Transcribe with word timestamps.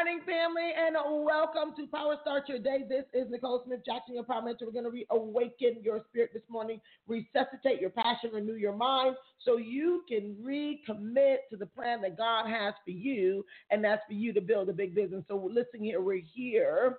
Morning, 0.00 0.22
family, 0.24 0.70
and 0.78 0.96
welcome 1.26 1.74
to 1.76 1.86
Power 1.86 2.16
Start 2.22 2.48
Your 2.48 2.58
Day. 2.58 2.86
This 2.88 3.04
is 3.12 3.30
Nicola 3.30 3.60
Smith 3.66 3.80
Jackson, 3.84 4.14
your 4.14 4.24
power 4.24 4.40
mentor. 4.40 4.64
We're 4.64 4.72
going 4.72 4.84
to 4.86 4.90
reawaken 4.90 5.82
your 5.82 6.00
spirit 6.08 6.30
this 6.32 6.42
morning, 6.48 6.80
resuscitate 7.06 7.82
your 7.82 7.90
passion, 7.90 8.30
renew 8.32 8.54
your 8.54 8.74
mind, 8.74 9.16
so 9.44 9.58
you 9.58 10.02
can 10.08 10.36
recommit 10.42 11.36
to 11.50 11.58
the 11.58 11.66
plan 11.66 12.00
that 12.00 12.16
God 12.16 12.48
has 12.48 12.72
for 12.82 12.92
you, 12.92 13.44
and 13.70 13.84
that's 13.84 14.00
for 14.06 14.14
you 14.14 14.32
to 14.32 14.40
build 14.40 14.70
a 14.70 14.72
big 14.72 14.94
business. 14.94 15.22
So, 15.28 15.50
listen 15.52 15.84
here, 15.84 16.00
we're 16.00 16.22
here 16.34 16.96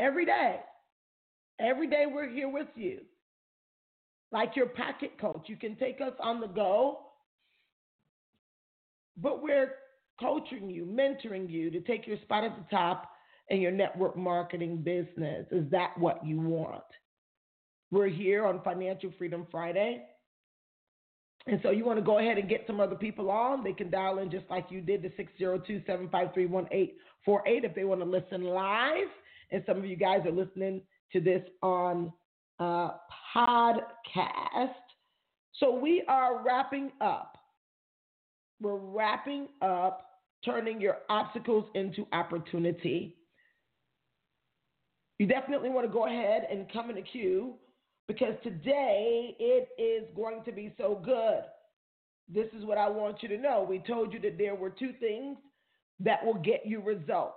every 0.00 0.26
day. 0.26 0.56
Every 1.60 1.86
day, 1.86 2.06
we're 2.12 2.28
here 2.28 2.48
with 2.48 2.70
you. 2.74 3.02
Like 4.32 4.56
your 4.56 4.66
packet 4.66 5.16
coach, 5.20 5.44
you 5.46 5.56
can 5.56 5.76
take 5.76 6.00
us 6.00 6.14
on 6.18 6.40
the 6.40 6.48
go, 6.48 7.02
but 9.16 9.44
we're 9.44 9.74
coaching 10.22 10.70
you, 10.70 10.86
mentoring 10.86 11.50
you 11.50 11.70
to 11.70 11.80
take 11.80 12.06
your 12.06 12.16
spot 12.18 12.44
at 12.44 12.56
the 12.56 12.64
top 12.74 13.10
in 13.48 13.60
your 13.60 13.72
network 13.72 14.16
marketing 14.16 14.78
business. 14.78 15.46
Is 15.50 15.70
that 15.70 15.98
what 15.98 16.24
you 16.24 16.40
want? 16.40 16.82
We're 17.90 18.08
here 18.08 18.46
on 18.46 18.62
Financial 18.62 19.12
Freedom 19.18 19.46
Friday. 19.50 20.02
And 21.46 21.60
so 21.62 21.70
you 21.70 21.84
want 21.84 21.98
to 21.98 22.04
go 22.04 22.18
ahead 22.18 22.38
and 22.38 22.48
get 22.48 22.64
some 22.66 22.80
other 22.80 22.94
people 22.94 23.30
on. 23.30 23.64
They 23.64 23.72
can 23.72 23.90
dial 23.90 24.18
in 24.18 24.30
just 24.30 24.44
like 24.48 24.66
you 24.70 24.80
did 24.80 25.02
to 25.02 25.10
602 25.16 25.82
753 25.86 26.46
1848 26.46 27.64
if 27.64 27.74
they 27.74 27.84
want 27.84 28.00
to 28.00 28.06
listen 28.06 28.44
live. 28.44 29.08
And 29.50 29.62
some 29.66 29.76
of 29.78 29.84
you 29.84 29.96
guys 29.96 30.20
are 30.24 30.32
listening 30.32 30.82
to 31.12 31.20
this 31.20 31.42
on 31.62 32.12
uh, 32.60 32.92
podcast. 33.36 34.70
So 35.58 35.74
we 35.78 36.04
are 36.08 36.42
wrapping 36.44 36.92
up. 37.00 37.36
We're 38.60 38.76
wrapping 38.76 39.48
up 39.60 40.11
turning 40.44 40.80
your 40.80 40.98
obstacles 41.08 41.66
into 41.74 42.06
opportunity. 42.12 43.16
You 45.18 45.26
definitely 45.26 45.70
want 45.70 45.86
to 45.86 45.92
go 45.92 46.06
ahead 46.06 46.46
and 46.50 46.70
come 46.72 46.90
in 46.90 46.96
the 46.96 47.02
queue 47.02 47.54
because 48.08 48.34
today 48.42 49.36
it 49.38 49.68
is 49.80 50.08
going 50.16 50.42
to 50.44 50.52
be 50.52 50.74
so 50.76 51.00
good. 51.04 51.42
This 52.28 52.48
is 52.58 52.64
what 52.64 52.78
I 52.78 52.88
want 52.88 53.22
you 53.22 53.28
to 53.28 53.38
know. 53.38 53.64
We 53.68 53.78
told 53.78 54.12
you 54.12 54.20
that 54.20 54.38
there 54.38 54.54
were 54.54 54.70
two 54.70 54.92
things 54.98 55.36
that 56.00 56.24
will 56.24 56.34
get 56.34 56.62
you 56.64 56.80
results 56.80 57.36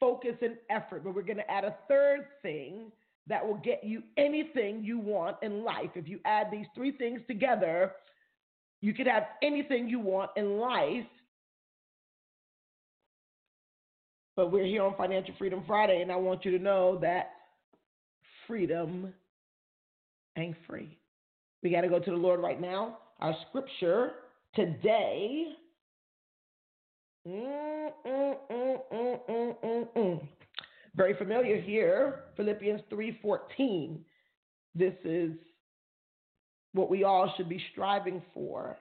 focus 0.00 0.34
and 0.42 0.56
effort, 0.68 1.02
but 1.02 1.14
we're 1.14 1.22
going 1.22 1.38
to 1.38 1.50
add 1.50 1.64
a 1.64 1.76
third 1.88 2.26
thing 2.42 2.92
that 3.26 3.46
will 3.46 3.56
get 3.56 3.82
you 3.82 4.02
anything 4.18 4.84
you 4.84 4.98
want 4.98 5.36
in 5.42 5.64
life. 5.64 5.90
If 5.94 6.08
you 6.08 6.20
add 6.26 6.48
these 6.50 6.66
three 6.74 6.92
things 6.92 7.20
together, 7.26 7.92
you 8.82 8.92
could 8.92 9.06
have 9.06 9.28
anything 9.42 9.88
you 9.88 9.98
want 9.98 10.30
in 10.36 10.58
life 10.58 11.06
But 14.36 14.50
we're 14.50 14.64
here 14.66 14.82
on 14.82 14.96
Financial 14.96 15.34
Freedom 15.38 15.62
Friday, 15.66 16.02
and 16.02 16.10
I 16.10 16.16
want 16.16 16.44
you 16.44 16.50
to 16.56 16.62
know 16.62 16.98
that 17.00 17.30
freedom 18.46 19.14
ain't 20.36 20.56
free. 20.66 20.98
We 21.62 21.70
got 21.70 21.82
to 21.82 21.88
go 21.88 21.98
to 21.98 22.10
the 22.10 22.16
Lord 22.16 22.40
right 22.40 22.60
now. 22.60 22.98
Our 23.20 23.34
scripture 23.48 24.12
today. 24.54 25.46
Mm, 27.26 27.90
mm, 28.06 28.36
mm, 29.96 30.28
Very 30.94 31.14
familiar 31.14 31.60
here, 31.60 32.24
Philippians 32.36 32.82
3:14. 32.90 34.04
This 34.74 34.94
is 35.04 35.32
what 36.72 36.90
we 36.90 37.04
all 37.04 37.32
should 37.36 37.48
be 37.48 37.62
striving 37.72 38.20
for. 38.34 38.76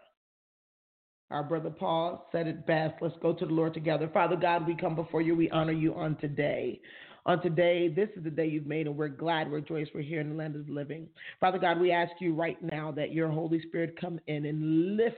Our 1.33 1.43
brother 1.43 1.71
Paul 1.71 2.29
said 2.31 2.45
it 2.45 2.67
best. 2.67 2.93
Let's 3.01 3.15
go 3.19 3.33
to 3.33 3.45
the 3.45 3.51
Lord 3.51 3.73
together. 3.73 4.07
Father 4.13 4.35
God, 4.35 4.67
we 4.67 4.75
come 4.75 4.95
before 4.95 5.23
you. 5.23 5.35
We 5.35 5.49
honor 5.49 5.73
you 5.73 5.95
on 5.95 6.15
today. 6.17 6.79
On 7.25 7.41
today, 7.41 7.87
this 7.87 8.09
is 8.15 8.23
the 8.23 8.29
day 8.29 8.45
you've 8.45 8.67
made, 8.67 8.85
and 8.85 8.95
we're 8.95 9.07
glad, 9.07 9.49
we're 9.49 9.61
joyous, 9.61 9.89
we're 9.95 10.01
here 10.01 10.21
in 10.21 10.29
the 10.29 10.35
land 10.35 10.55
of 10.55 10.67
the 10.67 10.71
living. 10.71 11.07
Father 11.39 11.57
God, 11.57 11.79
we 11.79 11.91
ask 11.91 12.11
you 12.19 12.35
right 12.35 12.61
now 12.61 12.91
that 12.91 13.13
your 13.13 13.29
Holy 13.29 13.61
Spirit 13.61 13.99
come 13.99 14.19
in 14.27 14.45
and 14.45 14.95
lift 14.95 15.17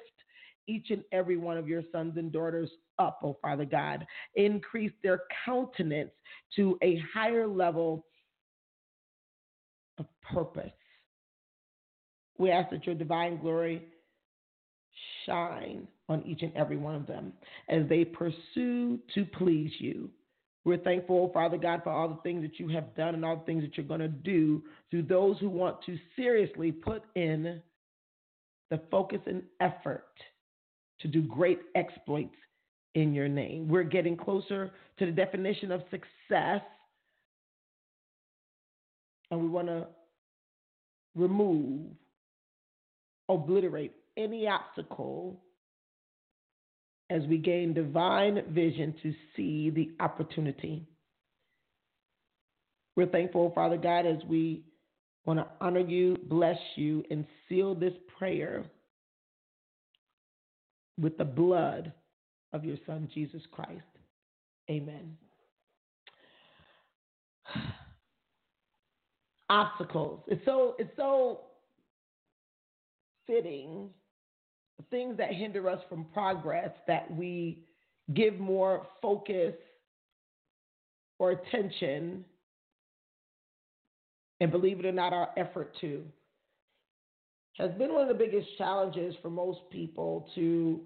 each 0.68 0.92
and 0.92 1.04
every 1.12 1.36
one 1.36 1.58
of 1.58 1.68
your 1.68 1.84
sons 1.92 2.16
and 2.16 2.32
daughters 2.32 2.70
up, 2.98 3.20
oh 3.22 3.38
Father 3.42 3.66
God. 3.66 4.06
Increase 4.36 4.94
their 5.04 5.24
countenance 5.44 6.12
to 6.56 6.78
a 6.82 7.02
higher 7.14 7.46
level 7.46 8.06
of 9.98 10.06
purpose. 10.22 10.72
We 12.38 12.52
ask 12.52 12.70
that 12.70 12.86
your 12.86 12.96
divine 12.96 13.42
glory 13.42 13.90
shine 15.26 15.88
on 16.10 16.24
each 16.26 16.42
and 16.42 16.56
every 16.56 16.78
one 16.78 16.96
of 16.96 17.08
them 17.08 17.34
as 17.70 17.88
they 17.90 18.06
pursue 18.06 19.00
to 19.14 19.26
please 19.38 19.72
you. 19.80 20.10
We're 20.64 20.78
thankful, 20.78 21.28
oh, 21.30 21.34
Father 21.34 21.58
God, 21.58 21.82
for 21.84 21.92
all 21.92 22.10
the 22.10 22.22
things 22.24 22.42
that 22.42 22.60
you 22.60 22.68
have 22.70 22.96
done 22.96 23.14
and 23.14 23.24
all 23.24 23.38
the 23.38 23.46
things 23.46 23.64
that 23.64 23.78
you're 23.78 23.86
going 23.86 24.00
to 24.00 24.08
do 24.08 24.64
through 24.90 25.04
those 25.04 25.38
who 25.40 25.50
want 25.50 25.78
to 25.86 25.98
seriously 26.16 26.72
put 26.72 27.04
in 27.16 27.62
the 28.72 28.82
focus 28.90 29.20
and 29.28 29.44
effort 29.62 30.08
to 31.02 31.08
do 31.08 31.22
great 31.22 31.60
exploits 31.76 32.36
in 32.96 33.14
your 33.14 33.28
name. 33.28 33.68
We're 33.68 33.84
getting 33.84 34.18
closer 34.18 34.72
to 34.98 35.06
the 35.06 35.12
definition 35.12 35.72
of 35.72 35.82
success, 35.92 36.62
and 39.30 39.40
we 39.40 39.48
want 39.48 39.68
to 39.68 39.86
remove, 41.16 41.92
obliterate 43.30 43.94
any 44.18 44.48
obstacle 44.48 45.42
as 47.10 47.22
we 47.24 47.38
gain 47.38 47.74
divine 47.74 48.42
vision 48.50 48.96
to 49.04 49.14
see 49.36 49.70
the 49.70 49.92
opportunity. 50.00 50.88
We're 52.96 53.08
thankful, 53.08 53.52
Father 53.54 53.78
God, 53.78 54.06
as 54.06 54.24
we 54.28 54.64
want 55.26 55.40
to 55.40 55.48
honor 55.60 55.82
you, 55.82 56.18
bless 56.30 56.58
you, 56.76 57.04
and 57.12 57.26
seal 57.48 57.76
this 57.76 57.94
prayer 58.18 58.64
with 61.00 61.18
the 61.18 61.26
blood 61.26 61.92
of 62.54 62.64
your 62.64 62.78
Son, 62.86 63.10
Jesus 63.14 63.42
Christ. 63.52 63.84
Amen. 64.70 65.18
Obstacles. 69.50 70.22
It's 70.28 70.44
so 70.46 70.76
it's 70.80 70.96
so 70.96 71.42
fitting 73.28 73.90
things 74.90 75.18
that 75.18 75.34
hinder 75.34 75.70
us 75.70 75.80
from 75.90 76.06
progress 76.14 76.70
that 76.88 77.10
we 77.16 77.60
give 78.14 78.40
more 78.40 78.86
focus 79.02 79.54
or 81.18 81.32
attention 81.32 82.24
and 84.42 84.52
believe 84.52 84.80
it 84.80 84.86
or 84.86 84.92
not 84.92 85.14
our 85.14 85.30
effort 85.38 85.74
to 85.82 86.04
has 87.58 87.72
been 87.78 87.94
one 87.94 88.02
of 88.02 88.10
the 88.10 88.14
biggest 88.26 88.48
challenges 88.58 89.16
for 89.22 89.30
most 89.30 89.60
people 89.72 90.28
to 90.36 90.82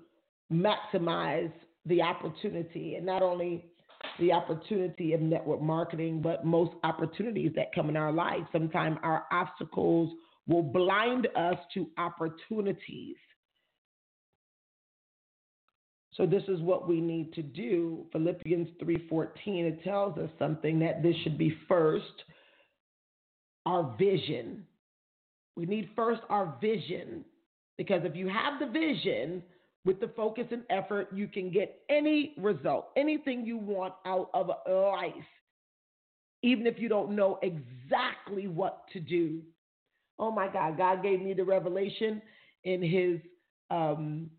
maximize 0.53 1.51
the 1.87 2.01
opportunity 2.01 2.95
and 2.95 3.05
not 3.05 3.23
only 3.23 3.65
the 4.19 4.31
opportunity 4.31 5.13
of 5.13 5.21
network 5.21 5.61
marketing 5.61 6.21
but 6.21 6.45
most 6.45 6.71
opportunities 6.83 7.51
that 7.55 7.73
come 7.73 7.89
in 7.89 7.97
our 7.97 8.11
life 8.11 8.43
sometimes 8.51 8.97
our 9.03 9.25
obstacles 9.31 10.13
will 10.47 10.63
blind 10.63 11.27
us 11.35 11.57
to 11.73 11.87
opportunities 11.97 13.15
so 16.19 16.25
this 16.25 16.43
is 16.49 16.59
what 16.59 16.85
we 16.85 16.99
need 16.99 17.31
to 17.35 17.41
do. 17.41 18.05
Philippians 18.11 18.67
3:14 18.77 19.65
it 19.65 19.81
tells 19.85 20.17
us 20.17 20.29
something 20.37 20.77
that 20.79 21.01
this 21.01 21.15
should 21.23 21.37
be 21.37 21.51
first 21.69 22.25
our 23.65 23.95
vision. 23.97 24.67
We 25.55 25.65
need 25.65 25.89
first 25.95 26.21
our 26.27 26.57
vision 26.59 27.23
because 27.77 28.03
if 28.03 28.17
you 28.17 28.27
have 28.27 28.59
the 28.59 28.67
vision 28.67 29.41
with 29.85 30.01
the 30.01 30.09
focus 30.09 30.47
and 30.51 30.65
effort, 30.69 31.07
you 31.13 31.29
can 31.29 31.51
get 31.51 31.81
any 31.87 32.33
result, 32.37 32.89
anything 32.97 33.45
you 33.45 33.57
want 33.57 33.93
out 34.05 34.29
of 34.33 34.51
life, 34.67 35.13
even 36.43 36.67
if 36.67 36.79
you 36.79 36.89
don't 36.89 37.15
know 37.15 37.39
exactly 37.41 38.47
what 38.49 38.83
to 38.91 38.99
do. 38.99 39.41
Oh 40.17 40.31
my 40.31 40.49
God, 40.49 40.75
God 40.75 41.01
gave 41.01 41.21
me 41.21 41.33
the 41.33 41.45
revelation 41.45 42.21
in 42.65 42.81
his, 42.81 43.21
um, 43.71 44.29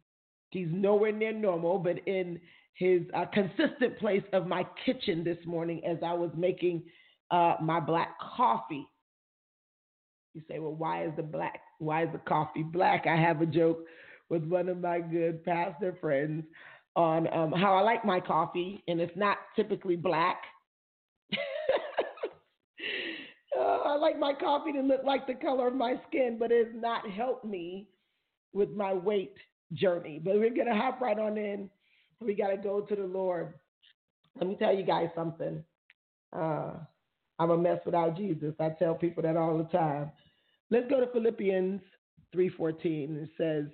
he's 0.50 0.69
nowhere 0.70 1.12
near 1.12 1.32
normal, 1.32 1.79
but 1.79 1.99
in 2.06 2.41
his 2.75 3.02
uh, 3.14 3.26
consistent 3.32 3.99
place 3.99 4.23
of 4.32 4.47
my 4.47 4.67
kitchen 4.85 5.23
this 5.25 5.38
morning 5.44 5.82
as 5.85 5.99
I 6.05 6.12
was 6.14 6.31
making 6.37 6.82
uh, 7.31 7.56
my 7.61 7.81
black 7.81 8.17
coffee. 8.37 8.87
You 10.35 10.43
say, 10.49 10.58
well, 10.58 10.75
why 10.75 11.05
is 11.05 11.12
the 11.17 11.23
black, 11.23 11.61
why 11.79 12.05
is 12.05 12.08
the 12.12 12.19
coffee 12.19 12.62
black? 12.62 13.06
I 13.06 13.17
have 13.17 13.43
a 13.43 13.47
joke 13.47 13.81
with 14.29 14.44
one 14.44 14.69
of 14.69 14.81
my 14.81 15.00
good 15.00 15.44
pastor 15.44 15.97
friends 16.00 16.44
on 16.97 17.32
um, 17.32 17.52
how 17.52 17.75
I 17.75 17.82
like 17.82 18.05
my 18.05 18.20
coffee, 18.20 18.82
and 18.88 19.00
it's 19.00 19.17
not 19.17 19.38
typically 19.56 19.97
black. 19.97 20.41
uh, 23.58 23.61
I 23.61 23.97
like 23.97 24.19
my 24.19 24.32
coffee 24.32 24.73
to 24.73 24.81
look 24.81 25.02
like 25.05 25.26
the 25.26 25.35
color 25.35 25.69
of 25.69 25.75
my 25.75 25.97
skin, 26.08 26.37
but 26.38 26.50
it 26.52 26.67
has 26.67 26.75
not 26.82 27.08
helped 27.11 27.44
me 27.44 27.88
with 28.52 28.70
my 28.70 28.93
weight 28.93 29.35
journey. 29.72 30.20
But 30.22 30.34
we're 30.34 30.55
gonna 30.55 30.76
hop 30.76 31.00
right 31.00 31.19
on 31.19 31.37
in. 31.37 31.70
We 32.20 32.34
gotta 32.34 32.56
go 32.56 32.81
to 32.81 32.94
the 32.94 33.05
Lord. 33.05 33.55
Let 34.38 34.49
me 34.49 34.56
tell 34.56 34.75
you 34.75 34.84
guys 34.84 35.08
something. 35.14 35.64
Uh, 36.32 36.72
I'm 37.38 37.50
a 37.50 37.56
mess 37.56 37.81
without 37.84 38.17
Jesus. 38.17 38.55
I 38.61 38.70
tell 38.78 38.94
people 38.94 39.22
that 39.22 39.37
all 39.37 39.56
the 39.58 39.64
time. 39.64 40.12
Let's 40.70 40.88
go 40.88 41.00
to 41.00 41.11
Philippians 41.12 41.81
3:14. 42.34 43.17
It 43.17 43.31
says, 43.37 43.67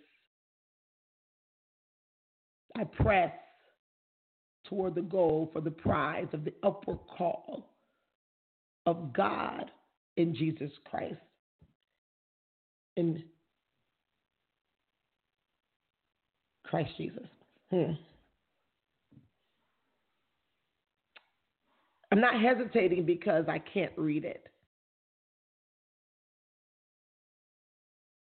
I 2.77 2.85
press 2.85 3.33
toward 4.65 4.95
the 4.95 5.03
goal 5.03 5.51
for 5.53 5.61
the 5.61 5.71
prize 5.71 6.29
of 6.33 6.45
the 6.45 6.55
upward 6.63 6.99
call 7.17 7.71
of 8.87 9.13
God 9.13 9.71
in 10.17 10.35
Jesus 10.35 10.71
Christ. 10.85 11.17
In 12.97 13.23
Christ 16.69 16.91
Jesus. 16.97 17.27
Hmm. 17.71 17.93
I'm 22.13 22.21
not 22.21 22.41
hesitating 22.41 23.05
because 23.05 23.45
I 23.49 23.59
can't 23.59 23.93
read 23.97 24.25
it. 24.25 24.47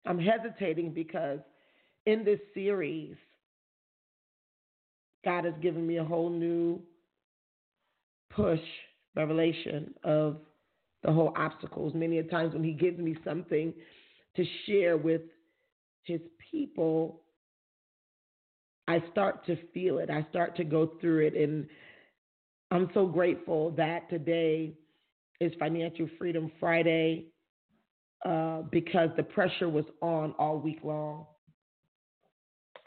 I'm 0.07 0.19
hesitating 0.19 0.93
because 0.93 1.41
in 2.07 2.25
this 2.25 2.41
series, 2.55 3.17
God 5.25 5.45
has 5.45 5.55
given 5.63 5.87
me 5.87 5.99
a 5.99 6.05
whole 6.05 6.31
new 6.31 6.81
push, 8.31 8.61
revelation 9.15 9.95
of 10.05 10.39
the 11.03 11.13
whole 11.13 11.33
obstacles. 11.37 11.93
Many 11.95 12.19
a 12.19 12.25
times 12.25 12.55
when 12.55 12.65
He 12.65 12.73
gives 12.73 12.99
me 12.99 13.17
something 13.25 13.73
to 14.37 14.45
share 14.67 14.97
with 14.97 15.23
His 16.05 16.21
people, 16.51 17.21
I 18.93 19.03
start 19.11 19.47
to 19.47 19.57
feel 19.73 19.99
it. 19.99 20.11
I 20.11 20.27
start 20.29 20.55
to 20.57 20.65
go 20.65 20.93
through 21.01 21.27
it. 21.27 21.35
And 21.35 21.67
I'm 22.71 22.91
so 22.93 23.07
grateful 23.07 23.71
that 23.73 24.11
today 24.11 24.75
is 25.41 25.53
Financial 25.59 26.09
Freedom 26.19 26.53
Friday 26.61 27.29
uh, 28.27 28.63
because 28.71 29.09
the 29.17 29.23
pressure 29.23 29.71
was 29.71 29.87
on 30.03 30.35
all 30.39 30.59
week 30.59 30.81
long. 30.85 31.25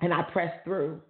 And 0.01 0.13
I 0.13 0.21
pressed 0.21 0.63
through 0.63 1.01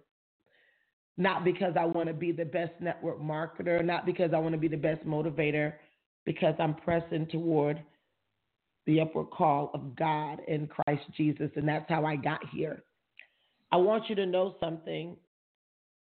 not 1.18 1.44
because 1.44 1.74
I 1.78 1.84
want 1.84 2.08
to 2.08 2.14
be 2.14 2.32
the 2.32 2.44
best 2.44 2.72
network 2.80 3.20
marketer, 3.20 3.84
not 3.84 4.06
because 4.06 4.32
I 4.34 4.38
want 4.38 4.52
to 4.52 4.60
be 4.60 4.68
the 4.68 4.76
best 4.76 5.04
motivator, 5.04 5.74
because 6.24 6.54
I'm 6.58 6.74
pressing 6.74 7.26
toward 7.26 7.82
the 8.86 9.00
upward 9.00 9.30
call 9.30 9.70
of 9.74 9.96
God 9.96 10.40
in 10.48 10.68
Christ 10.68 11.04
Jesus. 11.16 11.50
And 11.56 11.68
that's 11.68 11.88
how 11.88 12.04
I 12.04 12.16
got 12.16 12.40
here. 12.50 12.82
I 13.76 13.78
want 13.78 14.08
you 14.08 14.14
to 14.14 14.24
know 14.24 14.54
something 14.58 15.18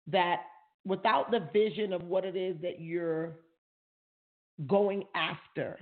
that 0.08 0.42
without 0.84 1.32
the 1.32 1.48
vision 1.54 1.94
of 1.94 2.04
what 2.04 2.26
it 2.26 2.36
is 2.36 2.58
that 2.62 2.82
you're 2.82 3.38
going 4.68 5.06
after, 5.16 5.80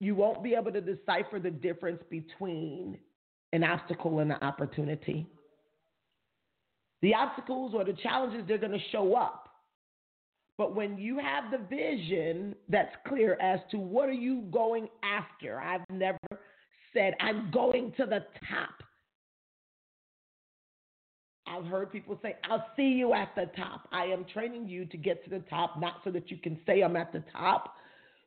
you 0.00 0.14
won't 0.14 0.42
be 0.42 0.54
able 0.54 0.72
to 0.72 0.80
decipher 0.80 1.38
the 1.38 1.50
difference 1.50 2.02
between 2.08 2.96
an 3.52 3.62
obstacle 3.62 4.20
and 4.20 4.32
an 4.32 4.38
opportunity. 4.40 5.26
The 7.02 7.12
obstacles 7.12 7.74
or 7.74 7.84
the 7.84 7.92
challenges, 7.92 8.40
they're 8.48 8.56
going 8.56 8.72
to 8.72 8.90
show 8.90 9.14
up. 9.14 9.50
But 10.56 10.74
when 10.74 10.96
you 10.96 11.18
have 11.18 11.50
the 11.50 11.58
vision 11.58 12.54
that's 12.70 12.96
clear 13.06 13.34
as 13.38 13.60
to 13.70 13.76
what 13.76 14.08
are 14.08 14.12
you 14.12 14.48
going 14.50 14.88
after, 15.02 15.60
I've 15.60 15.84
never 15.90 16.16
said, 16.94 17.12
I'm 17.20 17.50
going 17.50 17.92
to 17.98 18.06
the 18.06 18.24
top. 18.48 18.82
I've 21.46 21.66
heard 21.66 21.92
people 21.92 22.18
say, 22.22 22.36
I'll 22.44 22.66
see 22.76 22.88
you 22.88 23.12
at 23.12 23.34
the 23.34 23.50
top. 23.56 23.88
I 23.92 24.04
am 24.04 24.24
training 24.32 24.68
you 24.68 24.86
to 24.86 24.96
get 24.96 25.22
to 25.24 25.30
the 25.30 25.44
top, 25.50 25.78
not 25.78 25.96
so 26.04 26.10
that 26.10 26.30
you 26.30 26.38
can 26.38 26.58
say 26.66 26.80
I'm 26.80 26.96
at 26.96 27.12
the 27.12 27.22
top, 27.32 27.74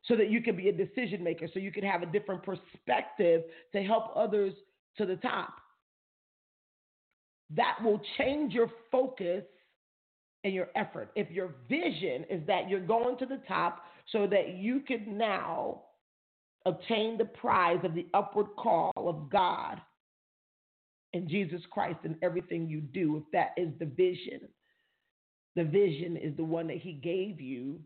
so 0.05 0.15
that 0.15 0.29
you 0.29 0.41
can 0.41 0.55
be 0.55 0.69
a 0.69 0.71
decision 0.71 1.23
maker, 1.23 1.47
so 1.51 1.59
you 1.59 1.71
can 1.71 1.83
have 1.83 2.03
a 2.03 2.05
different 2.05 2.43
perspective 2.43 3.43
to 3.73 3.83
help 3.83 4.11
others 4.15 4.53
to 4.97 5.05
the 5.05 5.15
top 5.17 5.55
that 7.55 7.77
will 7.83 8.01
change 8.17 8.53
your 8.53 8.69
focus 8.91 9.43
and 10.43 10.53
your 10.53 10.67
effort. 10.75 11.11
If 11.15 11.31
your 11.31 11.55
vision 11.69 12.25
is 12.29 12.45
that 12.47 12.69
you're 12.69 12.85
going 12.85 13.17
to 13.19 13.25
the 13.25 13.41
top 13.47 13.85
so 14.11 14.27
that 14.27 14.55
you 14.55 14.81
can 14.81 15.17
now 15.17 15.81
obtain 16.65 17.17
the 17.17 17.25
prize 17.25 17.79
of 17.83 17.93
the 17.93 18.07
upward 18.13 18.47
call 18.57 18.91
of 18.95 19.29
God 19.29 19.79
and 21.13 21.27
Jesus 21.27 21.61
Christ 21.71 21.99
in 22.03 22.17
everything 22.21 22.67
you 22.67 22.81
do, 22.81 23.17
if 23.17 23.23
that 23.33 23.51
is 23.57 23.69
the 23.79 23.85
vision, 23.85 24.41
the 25.55 25.63
vision 25.63 26.17
is 26.17 26.35
the 26.37 26.43
one 26.43 26.67
that 26.67 26.77
He 26.77 26.93
gave 26.93 27.41
you, 27.41 27.79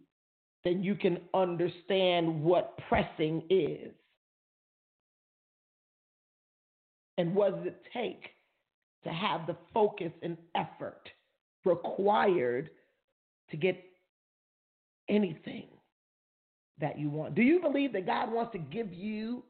then 0.64 0.84
you 0.84 0.96
can 0.96 1.20
understand 1.34 2.44
what 2.44 2.78
pressing 2.88 3.44
is. 3.50 3.94
And 7.18 7.36
what 7.36 7.58
does 7.58 7.68
it 7.68 7.82
take 7.94 8.32
to 9.04 9.10
have 9.10 9.48
the 9.48 9.56
focus 9.74 10.12
and 10.22 10.38
effort 10.56 11.10
required 11.66 12.70
to 13.50 13.58
get 13.58 13.84
anything 15.10 15.68
that 16.80 16.98
you 16.98 17.10
want. 17.10 17.36
Do 17.36 17.42
you 17.42 17.62
believe 17.62 17.94
that 17.94 18.06
God 18.06 18.32
wants 18.32 18.52
to 18.54 18.58
give 18.58 18.92
you 18.94 19.44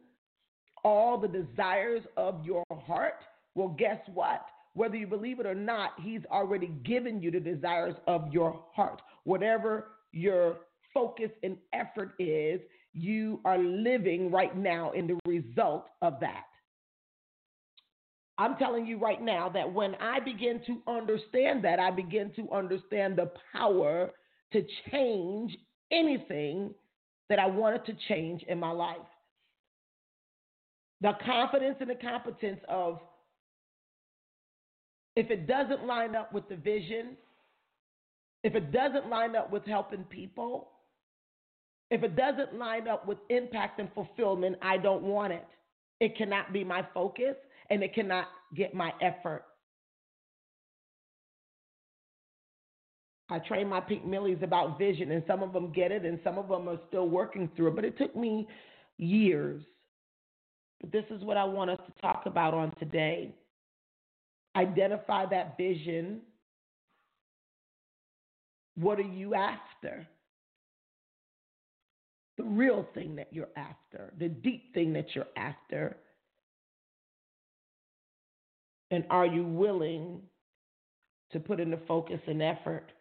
all 0.84 1.18
the 1.18 1.28
desires 1.28 2.02
of 2.18 2.46
your 2.46 2.64
heart? 2.86 3.24
Well, 3.56 3.76
guess 3.78 4.00
what? 4.14 4.46
Whether 4.74 4.96
you 4.96 5.08
believe 5.08 5.40
it 5.40 5.46
or 5.46 5.56
not, 5.56 5.92
He's 6.02 6.22
already 6.32 6.68
given 6.86 7.22
you 7.22 7.32
the 7.32 7.40
desires 7.40 7.96
of 8.08 8.32
your 8.32 8.64
heart. 8.74 9.02
Whatever 9.24 9.88
your 10.12 10.60
focus 10.94 11.30
and 11.44 11.58
effort 11.74 12.14
is, 12.20 12.62
you 12.94 13.40
are 13.46 13.58
living 13.58 14.32
right 14.32 14.56
now 14.56 14.92
in 14.92 15.08
the 15.08 15.20
result 15.26 15.88
of 16.02 16.20
that. 16.22 16.46
I'm 18.38 18.58
telling 18.58 18.86
you 18.88 18.98
right 18.98 19.22
now 19.22 19.50
that 19.50 19.72
when 19.72 19.96
I 19.96 20.20
begin 20.20 20.62
to 20.66 20.82
understand 20.92 21.64
that, 21.64 21.80
I 21.80 21.92
begin 21.92 22.32
to 22.38 22.50
understand 22.52 23.18
the 23.18 23.32
power 23.54 24.12
to 24.54 24.66
change 24.90 25.56
anything 25.92 26.74
that 27.30 27.40
I 27.40 27.46
wanted 27.46 27.86
to 27.86 27.94
change 28.08 28.44
in 28.48 28.60
my 28.60 28.72
life. 28.72 28.98
The 31.02 31.12
confidence 31.26 31.78
and 31.80 31.90
the 31.90 31.96
competence 31.96 32.60
of 32.68 33.00
if 35.16 35.30
it 35.30 35.48
doesn't 35.48 35.86
line 35.86 36.16
up 36.16 36.34
with 36.34 36.48
the 36.50 36.56
vision, 36.56 37.18
if 38.44 38.56
it 38.56 38.72
doesn't 38.72 39.10
line 39.10 39.36
up 39.36 39.52
with 39.52 39.66
helping 39.66 40.04
people, 40.06 40.70
if 41.90 42.04
it 42.04 42.16
doesn't 42.16 42.58
line 42.58 42.88
up 42.88 43.06
with 43.06 43.18
impact 43.30 43.80
and 43.80 43.90
fulfillment, 43.94 44.56
I 44.62 44.78
don't 44.78 45.04
want 45.04 45.34
it. 45.34 45.46
It 46.00 46.18
cannot 46.18 46.54
be 46.54 46.64
my 46.64 46.86
focus 46.94 47.36
and 47.70 47.84
it 47.84 47.94
cannot 47.94 48.28
get 48.56 48.74
my 48.74 48.94
effort. 49.02 49.44
I 53.30 53.40
train 53.40 53.68
my 53.68 53.80
pink 53.80 54.06
millies 54.06 54.40
about 54.42 54.78
vision, 54.78 55.12
and 55.12 55.24
some 55.26 55.42
of 55.42 55.54
them 55.54 55.72
get 55.72 55.90
it, 55.90 56.04
and 56.04 56.20
some 56.22 56.38
of 56.38 56.50
them 56.50 56.68
are 56.68 56.78
still 56.90 57.08
working 57.08 57.50
through 57.56 57.70
it. 57.70 57.76
But 57.78 57.86
it 57.86 57.98
took 57.98 58.14
me 58.14 58.46
years. 58.98 59.64
But 60.82 60.92
this 60.92 61.06
is 61.10 61.24
what 61.24 61.38
I 61.38 61.46
want 61.46 61.70
us 61.70 61.80
to 61.88 62.02
talk 62.02 62.24
about 62.26 62.54
on 62.54 62.76
today. 62.76 63.34
Identify 64.56 65.28
that 65.28 65.58
vision. 65.58 66.22
What 68.76 69.00
are 69.00 69.04
you 69.04 69.36
after? 69.36 70.08
The 72.38 72.44
real 72.44 72.88
thing 72.94 73.16
that 73.18 73.28
you're 73.32 73.50
after, 73.56 74.14
the 74.18 74.28
deep 74.30 74.74
thing 74.74 74.94
that 74.94 75.08
you're 75.14 75.28
after. 75.38 75.98
And 78.90 79.06
are 79.10 79.26
you 79.26 79.44
willing 79.44 80.22
to 81.32 81.40
put 81.40 81.60
in 81.60 81.70
the 81.72 81.80
focus 81.88 82.20
and 82.28 82.42
effort? 82.42 82.92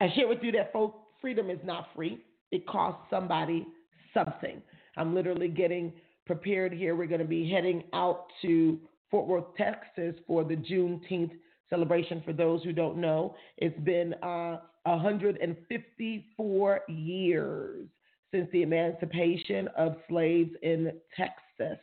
I 0.00 0.10
share 0.14 0.28
with 0.28 0.38
you 0.42 0.52
that 0.52 0.72
freedom 1.20 1.50
is 1.50 1.58
not 1.64 1.88
free. 1.94 2.20
It 2.50 2.66
costs 2.66 3.02
somebody 3.10 3.66
something. 4.14 4.62
I'm 4.96 5.14
literally 5.14 5.48
getting 5.48 5.92
prepared 6.26 6.72
here. 6.72 6.94
We're 6.96 7.06
going 7.06 7.20
to 7.20 7.26
be 7.26 7.50
heading 7.50 7.84
out 7.92 8.26
to 8.42 8.78
Fort 9.10 9.26
Worth, 9.26 9.56
Texas 9.56 10.14
for 10.26 10.44
the 10.44 10.56
Juneteenth 10.56 11.32
celebration. 11.68 12.22
For 12.24 12.32
those 12.32 12.62
who 12.62 12.72
don't 12.72 12.98
know, 12.98 13.34
it's 13.56 13.78
been 13.80 14.14
uh, 14.22 14.58
154 14.84 16.80
years 16.88 17.88
since 18.32 18.48
the 18.52 18.62
emancipation 18.62 19.68
of 19.76 19.96
slaves 20.08 20.50
in 20.62 20.92
Texas. 21.16 21.78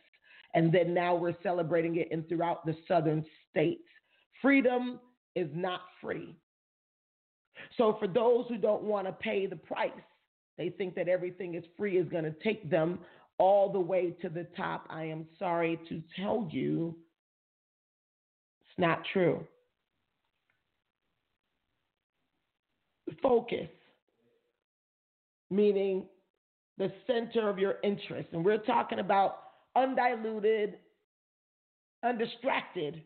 And 0.54 0.72
then 0.72 0.94
now 0.94 1.14
we're 1.14 1.36
celebrating 1.42 1.96
it 1.96 2.10
in 2.10 2.22
throughout 2.24 2.64
the 2.64 2.74
southern 2.86 3.24
states. 3.50 3.82
Freedom 4.40 4.98
is 5.34 5.48
not 5.54 5.82
free. 6.00 6.34
So 7.76 7.96
for 7.98 8.08
those 8.08 8.46
who 8.48 8.56
don't 8.56 8.84
want 8.84 9.06
to 9.06 9.12
pay 9.12 9.46
the 9.46 9.56
price, 9.56 9.90
they 10.56 10.70
think 10.70 10.94
that 10.94 11.08
everything 11.08 11.54
is 11.54 11.64
free 11.76 11.98
is 11.98 12.08
going 12.08 12.24
to 12.24 12.34
take 12.42 12.70
them 12.70 13.00
all 13.38 13.70
the 13.70 13.78
way 13.78 14.10
to 14.22 14.28
the 14.28 14.46
top. 14.56 14.86
I 14.90 15.04
am 15.04 15.26
sorry 15.38 15.78
to 15.88 16.02
tell 16.16 16.48
you, 16.50 16.96
not 18.78 19.02
true. 19.12 19.44
Focus, 23.22 23.68
meaning 25.50 26.04
the 26.78 26.92
center 27.06 27.48
of 27.48 27.58
your 27.58 27.76
interest. 27.82 28.28
And 28.32 28.44
we're 28.44 28.58
talking 28.58 29.00
about 29.00 29.38
undiluted, 29.74 30.74
undistracted 32.04 33.02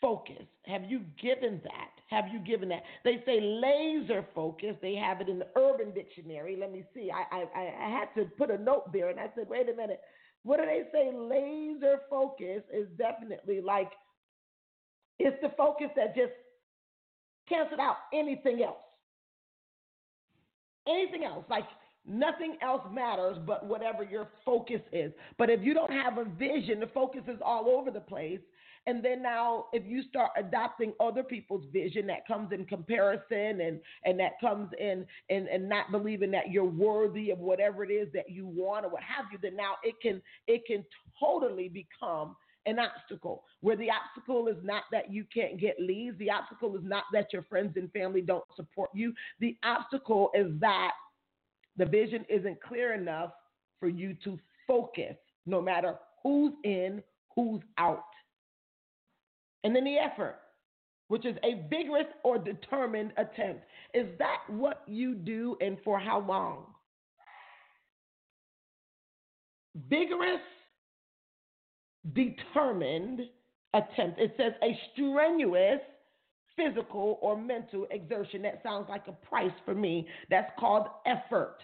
focus. 0.00 0.42
Have 0.66 0.84
you 0.88 1.02
given 1.22 1.60
that? 1.64 1.90
Have 2.08 2.32
you 2.32 2.40
given 2.40 2.68
that? 2.70 2.82
They 3.04 3.22
say 3.24 3.40
laser 3.40 4.26
focus. 4.34 4.74
They 4.82 4.94
have 4.96 5.20
it 5.20 5.28
in 5.28 5.38
the 5.38 5.46
Urban 5.56 5.92
Dictionary. 5.92 6.56
Let 6.58 6.72
me 6.72 6.84
see. 6.94 7.10
I, 7.10 7.44
I, 7.56 7.86
I 7.86 7.90
had 7.90 8.08
to 8.16 8.28
put 8.36 8.50
a 8.50 8.58
note 8.58 8.92
there 8.92 9.10
and 9.10 9.20
I 9.20 9.30
said, 9.36 9.48
wait 9.48 9.68
a 9.68 9.74
minute. 9.74 10.00
What 10.42 10.58
do 10.58 10.64
they 10.64 10.84
say? 10.90 11.12
Laser 11.14 12.00
focus 12.08 12.62
is 12.72 12.88
definitely 12.98 13.60
like 13.60 13.90
it's 15.20 15.40
the 15.42 15.50
focus 15.56 15.88
that 15.96 16.16
just 16.16 16.32
cancels 17.48 17.80
out 17.80 17.96
anything 18.12 18.62
else. 18.62 18.76
Anything 20.88 21.24
else. 21.24 21.44
Like 21.48 21.64
Nothing 22.06 22.56
else 22.62 22.82
matters 22.90 23.36
but 23.46 23.66
whatever 23.66 24.02
your 24.02 24.28
focus 24.44 24.80
is. 24.92 25.12
But 25.38 25.50
if 25.50 25.60
you 25.62 25.74
don't 25.74 25.92
have 25.92 26.18
a 26.18 26.24
vision, 26.24 26.80
the 26.80 26.86
focus 26.88 27.22
is 27.28 27.38
all 27.44 27.68
over 27.68 27.90
the 27.90 28.00
place. 28.00 28.40
And 28.86 29.04
then 29.04 29.22
now, 29.22 29.66
if 29.74 29.86
you 29.86 30.02
start 30.08 30.30
adopting 30.38 30.94
other 30.98 31.22
people's 31.22 31.66
vision, 31.70 32.06
that 32.06 32.26
comes 32.26 32.50
in 32.52 32.64
comparison 32.64 33.60
and 33.60 33.78
and 34.06 34.18
that 34.18 34.40
comes 34.40 34.70
in 34.80 35.04
and 35.28 35.46
and 35.48 35.68
not 35.68 35.92
believing 35.92 36.30
that 36.30 36.50
you're 36.50 36.64
worthy 36.64 37.30
of 37.30 37.38
whatever 37.38 37.84
it 37.84 37.90
is 37.90 38.08
that 38.14 38.30
you 38.30 38.46
want 38.46 38.86
or 38.86 38.88
what 38.88 39.02
have 39.02 39.26
you, 39.30 39.38
then 39.40 39.54
now 39.54 39.74
it 39.84 39.96
can 40.00 40.22
it 40.46 40.62
can 40.66 40.82
totally 41.20 41.68
become 41.68 42.34
an 42.66 42.78
obstacle 42.78 43.44
where 43.60 43.76
the 43.76 43.88
obstacle 43.90 44.48
is 44.48 44.56
not 44.62 44.84
that 44.92 45.10
you 45.12 45.24
can't 45.32 45.58
get 45.58 45.76
leads 45.80 46.18
the 46.18 46.30
obstacle 46.30 46.76
is 46.76 46.82
not 46.84 47.04
that 47.12 47.32
your 47.32 47.42
friends 47.44 47.72
and 47.76 47.90
family 47.92 48.20
don't 48.20 48.44
support 48.54 48.90
you 48.94 49.12
the 49.40 49.56
obstacle 49.64 50.30
is 50.34 50.48
that 50.60 50.92
the 51.76 51.86
vision 51.86 52.24
isn't 52.28 52.60
clear 52.62 52.92
enough 52.92 53.32
for 53.78 53.88
you 53.88 54.14
to 54.22 54.38
focus, 54.68 55.16
no 55.46 55.60
matter 55.60 55.96
who's 56.22 56.52
in, 56.64 57.02
who's 57.34 57.62
out. 57.78 58.04
And 59.64 59.74
then 59.74 59.84
the 59.84 59.96
effort, 59.96 60.36
which 61.08 61.24
is 61.24 61.36
a 61.42 61.66
vigorous 61.68 62.06
or 62.22 62.38
determined 62.38 63.12
attempt. 63.16 63.62
Is 63.94 64.06
that 64.18 64.38
what 64.48 64.82
you 64.86 65.14
do 65.14 65.56
and 65.60 65.78
for 65.82 65.98
how 65.98 66.20
long? 66.20 66.66
Vigorous, 69.88 70.40
determined 72.12 73.20
attempt. 73.74 74.18
It 74.18 74.34
says 74.36 74.52
a 74.62 74.78
strenuous 74.92 75.80
physical 76.56 77.18
or 77.22 77.36
mental 77.36 77.86
exertion. 77.90 78.42
That 78.42 78.62
sounds 78.62 78.86
like 78.88 79.06
a 79.08 79.12
price 79.12 79.52
for 79.64 79.74
me. 79.74 80.06
That's 80.28 80.50
called 80.58 80.86
effort. 81.06 81.58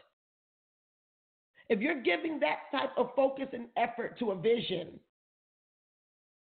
If 1.68 1.80
you're 1.80 2.02
giving 2.02 2.38
that 2.40 2.58
type 2.70 2.90
of 2.96 3.10
focus 3.16 3.48
and 3.52 3.66
effort 3.76 4.18
to 4.20 4.30
a 4.30 4.36
vision, 4.36 5.00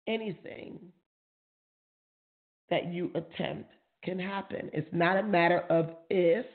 anything 0.07 0.79
that 2.71 2.93
you 2.93 3.11
attempt 3.15 3.71
can 4.05 4.19
happen. 4.19 4.71
It's 4.73 4.89
not 4.93 5.17
a 5.17 5.23
matter 5.23 5.61
of 5.71 5.91
if, 6.11 6.47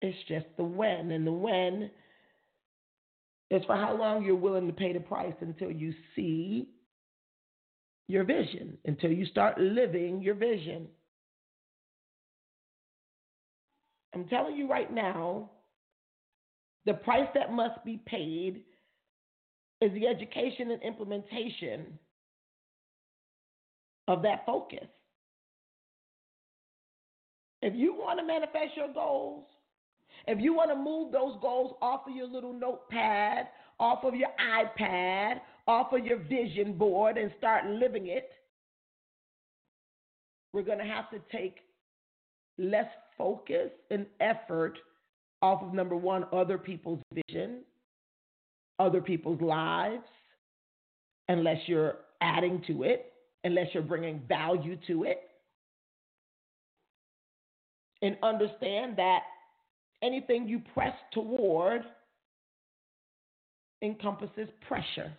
it's 0.00 0.18
just 0.26 0.46
the 0.56 0.64
when. 0.64 1.12
And 1.12 1.26
the 1.26 1.32
when 1.32 1.90
is 3.52 3.62
for 3.66 3.76
how 3.76 3.94
long 3.94 4.24
you're 4.24 4.34
willing 4.34 4.66
to 4.66 4.72
pay 4.72 4.94
the 4.94 5.00
price 5.00 5.34
until 5.40 5.70
you 5.70 5.92
see 6.16 6.70
your 8.08 8.24
vision, 8.24 8.78
until 8.86 9.12
you 9.12 9.26
start 9.26 9.60
living 9.60 10.22
your 10.22 10.34
vision. 10.34 10.88
I'm 14.14 14.26
telling 14.28 14.56
you 14.56 14.68
right 14.68 14.92
now, 14.92 15.50
the 16.86 16.94
price 16.94 17.28
that 17.34 17.52
must 17.52 17.84
be 17.84 18.00
paid 18.06 18.62
is 19.82 19.92
the 19.92 20.06
education 20.06 20.70
and 20.70 20.82
implementation 20.82 21.98
of 24.08 24.22
that 24.22 24.46
focus. 24.46 24.88
If 27.60 27.74
you 27.76 27.94
want 27.94 28.18
to 28.18 28.26
manifest 28.26 28.76
your 28.76 28.92
goals, 28.92 29.44
if 30.26 30.40
you 30.40 30.54
want 30.54 30.70
to 30.70 30.76
move 30.76 31.12
those 31.12 31.36
goals 31.40 31.76
off 31.82 32.02
of 32.08 32.14
your 32.14 32.26
little 32.26 32.52
notepad, 32.52 33.48
off 33.80 34.04
of 34.04 34.14
your 34.14 34.28
iPad, 34.40 35.40
off 35.66 35.92
of 35.92 36.04
your 36.04 36.18
vision 36.18 36.74
board, 36.74 37.18
and 37.18 37.32
start 37.38 37.66
living 37.66 38.08
it, 38.08 38.30
we're 40.52 40.62
going 40.62 40.78
to 40.78 40.84
have 40.84 41.10
to 41.10 41.18
take 41.30 41.56
less 42.58 42.86
focus 43.16 43.70
and 43.90 44.06
effort 44.20 44.78
off 45.40 45.62
of 45.62 45.74
number 45.74 45.96
one, 45.96 46.24
other 46.32 46.58
people's 46.58 47.00
vision, 47.28 47.60
other 48.78 49.00
people's 49.00 49.40
lives, 49.40 50.04
unless 51.28 51.58
you're 51.66 51.96
adding 52.20 52.62
to 52.66 52.84
it, 52.84 53.12
unless 53.44 53.66
you're 53.72 53.82
bringing 53.82 54.22
value 54.28 54.76
to 54.86 55.04
it. 55.04 55.22
And 58.02 58.16
understand 58.22 58.96
that 58.96 59.20
anything 60.02 60.48
you 60.48 60.60
press 60.74 60.94
toward 61.12 61.82
encompasses 63.82 64.48
pressure. 64.66 65.12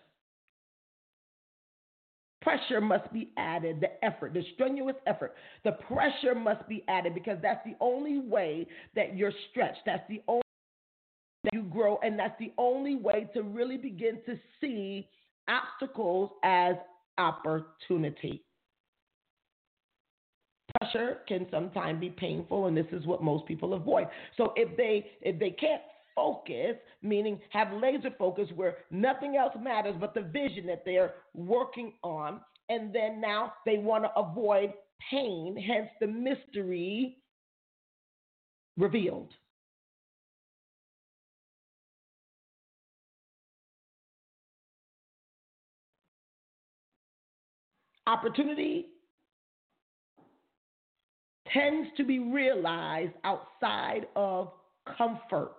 Pressure 2.42 2.82
must 2.82 3.12
be 3.14 3.32
added, 3.38 3.80
the 3.80 4.04
effort, 4.04 4.34
the 4.34 4.44
strenuous 4.54 4.98
effort. 5.08 5.34
The 5.64 5.74
pressure 5.88 6.36
must 6.36 6.68
be 6.68 6.84
added 6.90 7.14
because 7.14 7.38
that's 7.42 7.66
the 7.66 7.76
only 7.80 8.20
way 8.20 8.68
that 8.96 9.16
you're 9.16 9.32
stretched. 9.52 9.80
That's 9.86 10.04
the 10.10 10.22
only 10.28 10.42
that 11.46 11.54
you 11.54 11.64
grow, 11.64 12.00
and 12.04 12.18
that's 12.18 12.38
the 12.40 12.52
only 12.58 12.96
way 12.96 13.30
to 13.34 13.44
really 13.44 13.78
begin 13.78 14.20
to 14.26 14.38
see 14.60 15.08
obstacles 15.48 16.32
as 16.44 16.76
opportunity. 17.18 18.44
Pressure 20.80 21.20
can 21.28 21.46
sometimes 21.52 22.00
be 22.00 22.10
painful, 22.10 22.66
and 22.68 22.76
this 22.76 22.88
is 22.92 23.06
what 23.06 23.22
most 23.22 23.46
people 23.46 23.74
avoid. 23.74 24.08
So 24.38 24.54
if 24.56 24.76
they 24.76 25.12
if 25.22 25.40
they 25.40 25.52
can't 25.52 25.82
focus, 26.16 26.76
meaning 27.02 27.40
have 27.50 27.72
laser 27.74 28.10
focus 28.18 28.50
where 28.56 28.78
nothing 28.92 29.36
else 29.36 29.54
matters 29.60 29.96
but 30.00 30.14
the 30.14 30.22
vision 30.22 30.66
that 30.68 30.84
they're 30.86 31.14
working 31.34 31.94
on. 32.04 32.42
And 32.70 32.94
then 32.96 33.20
now 33.20 33.54
they 33.66 33.78
want 33.78 34.06
to 34.06 34.12
avoid 34.18 34.74
pain, 35.12 35.58
hence 35.58 35.90
the 36.00 36.08
mystery 36.08 37.18
revealed. 38.78 39.32
Opportunity 48.08 48.88
tends 51.54 51.90
to 51.98 52.04
be 52.04 52.20
realized 52.20 53.14
outside 53.24 54.08
of 54.16 54.52
comfort. 54.98 55.58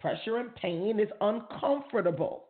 Pressure 0.00 0.36
and 0.36 0.54
pain 0.54 1.00
is 1.00 1.08
uncomfortable. 1.20 2.44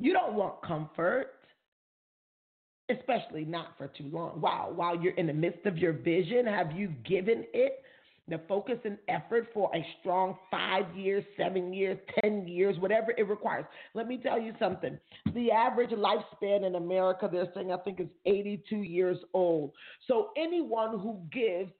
You 0.00 0.12
don't 0.12 0.34
want 0.34 0.62
comfort, 0.62 1.32
especially 2.88 3.44
not 3.44 3.76
for 3.76 3.88
too 3.88 4.08
long. 4.10 4.40
Wow, 4.40 4.72
while 4.74 4.96
you're 4.96 5.14
in 5.14 5.26
the 5.26 5.32
midst 5.32 5.66
of 5.66 5.76
your 5.76 5.92
vision, 5.92 6.46
have 6.46 6.72
you 6.72 6.88
given 7.04 7.44
it 7.52 7.82
the 8.28 8.40
focus 8.48 8.78
and 8.84 8.98
effort 9.08 9.48
for 9.54 9.70
a 9.74 9.84
strong 10.00 10.36
five 10.50 10.84
years, 10.96 11.24
seven 11.36 11.72
years, 11.72 11.98
10 12.22 12.46
years, 12.46 12.78
whatever 12.78 13.12
it 13.16 13.28
requires? 13.28 13.64
Let 13.94 14.06
me 14.06 14.18
tell 14.18 14.40
you 14.40 14.52
something. 14.58 14.98
The 15.34 15.50
average 15.50 15.90
lifespan 15.90 16.66
in 16.66 16.74
America, 16.74 17.28
they're 17.30 17.48
saying, 17.54 17.72
I 17.72 17.78
think, 17.78 18.00
is 18.00 18.08
82 18.26 18.76
years 18.76 19.18
old. 19.32 19.72
So 20.06 20.30
anyone 20.36 20.98
who 20.98 21.20
gives 21.32 21.70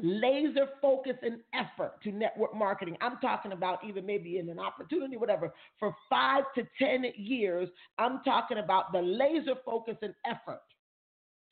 laser 0.00 0.68
focus 0.80 1.16
and 1.22 1.40
effort 1.54 2.00
to 2.04 2.12
network 2.12 2.54
marketing. 2.54 2.96
I'm 3.00 3.18
talking 3.18 3.52
about 3.52 3.80
even 3.84 4.06
maybe 4.06 4.38
in 4.38 4.48
an 4.48 4.58
opportunity, 4.58 5.16
whatever, 5.16 5.52
for 5.78 5.94
five 6.08 6.44
to 6.54 6.62
10 6.78 7.04
years. 7.16 7.68
I'm 7.98 8.20
talking 8.24 8.58
about 8.58 8.92
the 8.92 9.00
laser 9.00 9.54
focus 9.64 9.96
and 10.02 10.14
effort. 10.24 10.62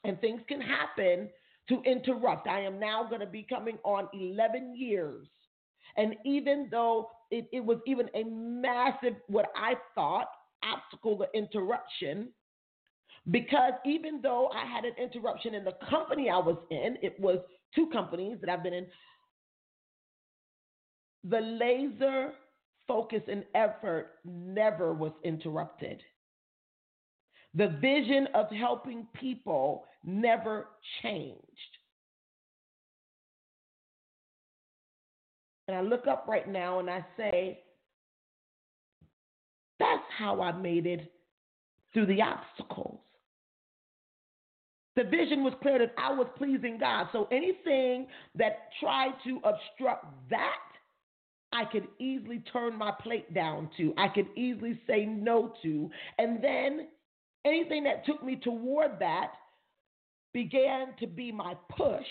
And 0.05 0.21
things 0.21 0.41
can 0.47 0.61
happen 0.61 1.29
to 1.69 1.83
interrupt. 1.83 2.49
I 2.49 2.61
am 2.61 2.79
now 2.79 3.05
going 3.09 3.21
to 3.21 3.27
be 3.27 3.47
coming 3.49 3.79
on 3.85 4.09
11 4.13 4.75
years. 4.77 5.27
And 5.97 6.15
even 6.25 6.69
though 6.71 7.11
it, 7.31 7.47
it 7.53 7.65
was 7.65 7.79
even 7.87 8.09
a 8.15 8.25
massive, 8.25 9.15
what 9.27 9.47
I 9.57 9.75
thought, 9.95 10.29
obstacle 10.63 11.17
to 11.19 11.27
interruption, 11.35 12.29
because 13.31 13.73
even 13.85 14.21
though 14.23 14.51
I 14.55 14.65
had 14.67 14.85
an 14.85 14.93
interruption 15.03 15.55
in 15.55 15.65
the 15.65 15.75
company 15.91 16.31
I 16.31 16.39
was 16.39 16.59
in, 16.71 16.97
it 17.03 17.19
was 17.19 17.39
two 17.75 17.89
companies 17.91 18.39
that 18.41 18.51
I've 18.51 18.63
been 18.63 18.75
in, 18.75 18.87
the 21.25 21.41
laser 21.41 22.33
focus 22.87 23.23
and 23.29 23.45
effort 23.55 24.13
never 24.25 24.95
was 24.95 25.13
interrupted. 25.25 26.01
The 27.57 27.69
vision 27.81 28.29
of 28.35 28.51
helping 28.51 29.07
people 29.19 29.87
never 30.05 30.69
changed. 31.03 31.43
And 35.69 35.77
I 35.77 35.81
look 35.81 36.07
up 36.07 36.27
right 36.29 36.49
now 36.49 36.79
and 36.79 36.89
I 36.89 37.05
say, 37.17 37.61
that's 39.79 40.05
how 40.17 40.41
I 40.41 40.53
made 40.53 40.87
it 40.87 41.13
through 41.93 42.07
the 42.07 42.21
obstacles. 42.23 43.01
The 44.95 45.05
vision 45.05 45.43
was 45.43 45.55
clear 45.63 45.79
that 45.79 45.95
I 45.99 46.13
was 46.13 46.27
pleasing 46.37 46.79
God. 46.79 47.09
So 47.13 47.27
anything 47.33 48.07
that 48.35 48.69
tried 48.81 49.13
to 49.25 49.41
obstruct 49.45 50.07
that, 50.31 50.57
I 51.53 51.65
could 51.65 51.89
easily 51.99 52.43
turn 52.53 52.77
my 52.77 52.93
plate 53.03 53.33
down 53.33 53.71
to. 53.79 53.95
I 53.97 54.09
could 54.09 54.29
easily 54.37 54.79
say 54.87 55.07
no 55.07 55.55
to. 55.63 55.91
And 56.19 56.43
then 56.43 56.89
anything 57.47 57.85
that 57.85 58.05
took 58.05 58.23
me 58.23 58.37
toward 58.37 58.99
that 59.01 59.33
began 60.35 60.89
to 61.01 61.07
be 61.07 61.33
my 61.33 61.55
push 61.77 62.07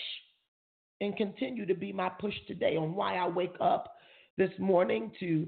and 1.02 1.16
continue 1.18 1.66
to 1.66 1.76
be 1.76 1.92
my 1.92 2.10
push 2.10 2.34
today 2.48 2.78
on 2.78 2.96
why 2.96 3.18
I 3.18 3.28
wake 3.28 3.56
up 3.60 3.94
this 4.38 4.52
morning 4.58 5.12
to 5.20 5.48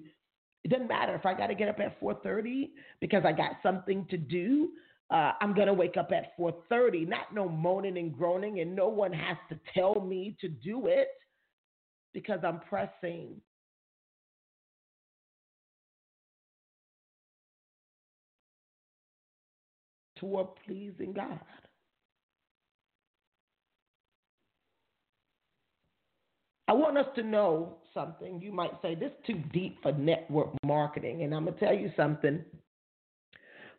it 0.64 0.70
doesn't 0.70 0.88
matter 0.88 1.16
if 1.16 1.26
I 1.26 1.34
got 1.34 1.48
to 1.48 1.56
get 1.56 1.70
up 1.70 1.80
at 1.80 2.00
4:30 2.02 2.72
because 3.00 3.24
I 3.26 3.32
got 3.32 3.54
something 3.64 4.06
to 4.10 4.18
do 4.18 4.70
uh, 5.10 5.32
I'm 5.40 5.54
gonna 5.54 5.74
wake 5.74 5.96
up 5.96 6.12
at 6.12 6.38
4:30. 6.38 7.08
Not 7.08 7.34
no 7.34 7.48
moaning 7.48 7.98
and 7.98 8.16
groaning, 8.16 8.60
and 8.60 8.76
no 8.76 8.90
one 8.90 9.14
has 9.14 9.38
to 9.50 9.60
tell 9.74 9.96
me 10.02 10.36
to 10.42 10.50
do 10.50 10.88
it 10.88 11.08
because 12.14 12.40
I'm 12.44 12.60
pressing. 12.62 13.42
Toward 20.20 20.48
pleasing 20.66 21.14
God. 21.14 21.40
I 26.68 26.74
want 26.74 26.98
us 26.98 27.06
to 27.16 27.24
know 27.24 27.78
something. 27.94 28.42
You 28.42 28.52
might 28.52 28.72
say 28.82 28.94
this 28.94 29.12
is 29.12 29.26
too 29.26 29.42
deep 29.54 29.82
for 29.82 29.94
network 29.94 30.50
marketing, 30.66 31.24
and 31.24 31.34
I'm 31.34 31.46
gonna 31.46 31.58
tell 31.58 31.74
you 31.74 31.92
something. 31.96 32.44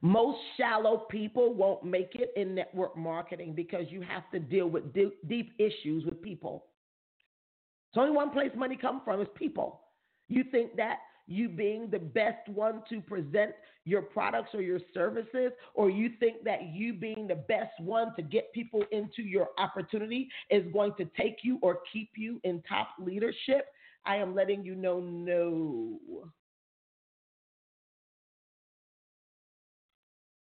Most 0.00 0.38
shallow 0.56 1.06
people 1.10 1.54
won't 1.54 1.84
make 1.84 2.14
it 2.14 2.32
in 2.36 2.54
network 2.54 2.96
marketing 2.96 3.52
because 3.54 3.86
you 3.90 4.00
have 4.02 4.30
to 4.30 4.38
deal 4.38 4.68
with 4.68 4.92
deep, 4.94 5.18
deep 5.28 5.52
issues 5.58 6.04
with 6.04 6.22
people. 6.22 6.66
It's 7.90 7.98
only 7.98 8.12
one 8.12 8.30
place 8.30 8.50
money 8.56 8.76
comes 8.76 9.02
from 9.04 9.20
is 9.20 9.28
people. 9.34 9.80
You 10.28 10.44
think 10.44 10.76
that 10.76 10.98
you 11.28 11.48
being 11.48 11.90
the 11.90 11.98
best 11.98 12.48
one 12.48 12.82
to 12.88 13.00
present 13.00 13.52
your 13.84 14.02
products 14.02 14.50
or 14.54 14.62
your 14.62 14.80
services, 14.94 15.52
or 15.74 15.90
you 15.90 16.10
think 16.18 16.42
that 16.44 16.72
you 16.72 16.94
being 16.94 17.26
the 17.28 17.34
best 17.34 17.78
one 17.80 18.14
to 18.16 18.22
get 18.22 18.52
people 18.52 18.82
into 18.90 19.22
your 19.22 19.48
opportunity 19.58 20.28
is 20.50 20.64
going 20.72 20.92
to 20.96 21.04
take 21.16 21.38
you 21.42 21.58
or 21.62 21.80
keep 21.92 22.10
you 22.16 22.40
in 22.44 22.62
top 22.68 22.88
leadership, 22.98 23.66
I 24.06 24.16
am 24.16 24.34
letting 24.34 24.64
you 24.64 24.74
know 24.74 25.00
no. 25.00 26.00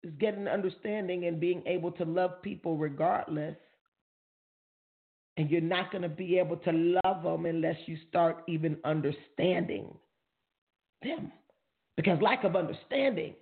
is 0.03 0.13
getting 0.19 0.49
understanding 0.49 1.27
and 1.27 1.39
being 1.39 1.63
able 1.67 1.91
to 1.93 2.05
love 2.05 2.41
people 2.43 2.79
regardless. 2.79 3.57
And 5.37 5.51
you're 5.51 5.61
not 5.61 5.93
going 5.93 6.03
to 6.03 6.09
be 6.09 6.39
able 6.39 6.57
to 6.57 6.99
love 7.05 7.23
them 7.23 7.45
unless 7.45 7.77
you 7.87 7.99
start 8.09 8.43
even 8.49 8.79
understanding 8.85 9.95
them. 11.03 11.33
Because 11.97 12.21
lack 12.23 12.45
of 12.45 12.57
understanding 12.57 13.35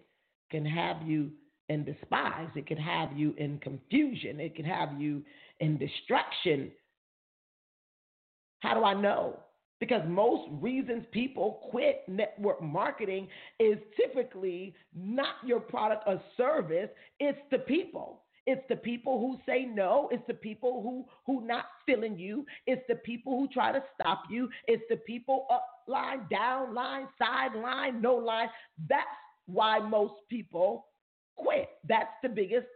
can 0.51 0.64
have 0.64 1.03
you 1.07 1.31
in 1.68 1.85
despise, 1.85 2.49
it 2.57 2.66
can 2.66 2.79
have 2.79 3.16
you 3.16 3.35
in 3.37 3.59
confusion, 3.59 4.40
it 4.40 4.57
can 4.57 4.64
have 4.64 4.99
you 4.99 5.23
in 5.61 5.79
distraction. 5.79 6.71
How 8.61 8.75
do 8.75 8.85
I 8.85 8.94
know? 8.94 9.38
Because 9.81 10.03
most 10.09 10.49
reasons 10.61 11.05
people 11.12 11.61
quit 11.71 12.03
network 12.09 12.61
marketing 12.61 13.29
is 13.61 13.79
typically 13.97 14.75
not 14.97 15.35
your 15.44 15.61
product 15.61 16.05
or 16.07 16.21
service, 16.37 16.88
it's 17.21 17.38
the 17.51 17.59
people. 17.59 18.25
It's 18.47 18.64
the 18.71 18.77
people 18.77 19.21
who 19.21 19.38
say 19.47 19.66
no. 19.66 20.09
It's 20.11 20.27
the 20.27 20.33
people 20.33 20.83
who 20.83 21.05
who 21.27 21.47
not 21.47 21.66
feeling 21.85 22.18
you. 22.18 22.47
It's 22.66 22.83
the 22.88 22.94
people 22.94 23.38
who 23.38 23.47
try 23.49 23.73
to 23.73 23.83
stop 23.94 24.23
you. 24.31 24.49
It's 24.66 24.83
the 24.88 24.97
people 24.97 25.47
up 25.51 25.66
line, 25.88 26.27
down 26.31 26.74
line, 26.74 27.07
sideline, 27.18 28.01
no 28.01 28.14
line. 28.14 28.48
That's 28.88 29.07
why 29.46 29.79
most 29.79 30.14
people 30.29 30.87
quit. 31.37 31.68
That's 31.88 32.11
the 32.22 32.29
biggest 32.29 32.66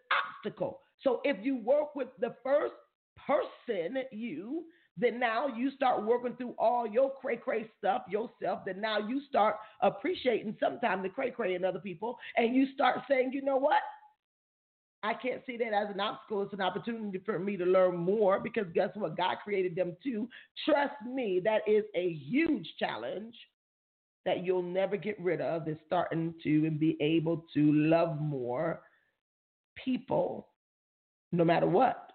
obstacle. 0.44 0.81
So 1.01 1.20
if 1.25 1.37
you 1.44 1.57
work 1.57 1.94
with 1.94 2.09
the 2.20 2.35
first 2.42 2.75
person, 3.27 4.03
you 4.11 4.64
then 4.98 5.18
now 5.18 5.46
you 5.46 5.70
start 5.70 6.05
working 6.05 6.37
through 6.37 6.55
all 6.59 6.87
your 6.87 7.12
cray 7.20 7.37
cray 7.37 7.66
stuff 7.79 8.03
yourself. 8.09 8.61
Then 8.66 8.81
now 8.81 8.98
you 8.98 9.22
start 9.29 9.57
appreciating 9.81 10.57
sometimes 10.61 11.03
the 11.03 11.09
cray 11.09 11.31
cray 11.31 11.55
in 11.55 11.64
other 11.64 11.79
people, 11.79 12.18
and 12.37 12.55
you 12.55 12.66
start 12.75 13.01
saying, 13.09 13.31
you 13.33 13.42
know 13.42 13.57
what? 13.57 13.81
I 15.03 15.15
can't 15.15 15.43
see 15.47 15.57
that 15.57 15.73
as 15.73 15.88
an 15.93 16.01
obstacle. 16.01 16.43
It's 16.43 16.53
an 16.53 16.61
opportunity 16.61 17.21
for 17.25 17.38
me 17.38 17.57
to 17.57 17.65
learn 17.65 17.97
more 17.97 18.38
because 18.38 18.67
guess 18.73 18.91
what? 18.95 19.17
God 19.17 19.38
created 19.43 19.75
them 19.75 19.97
too. 20.03 20.29
Trust 20.65 20.95
me, 21.12 21.41
that 21.45 21.62
is 21.67 21.85
a 21.97 22.12
huge 22.12 22.69
challenge 22.79 23.35
that 24.25 24.45
you'll 24.45 24.62
never 24.62 24.97
get 24.97 25.21
rid 25.21 25.41
of. 25.41 25.67
Is 25.67 25.77
starting 25.87 26.35
to 26.45 26.71
be 26.71 26.97
able 27.01 27.45
to 27.55 27.73
love 27.73 28.21
more 28.21 28.83
people 29.85 30.49
no 31.33 31.45
matter 31.45 31.67
what. 31.67 32.12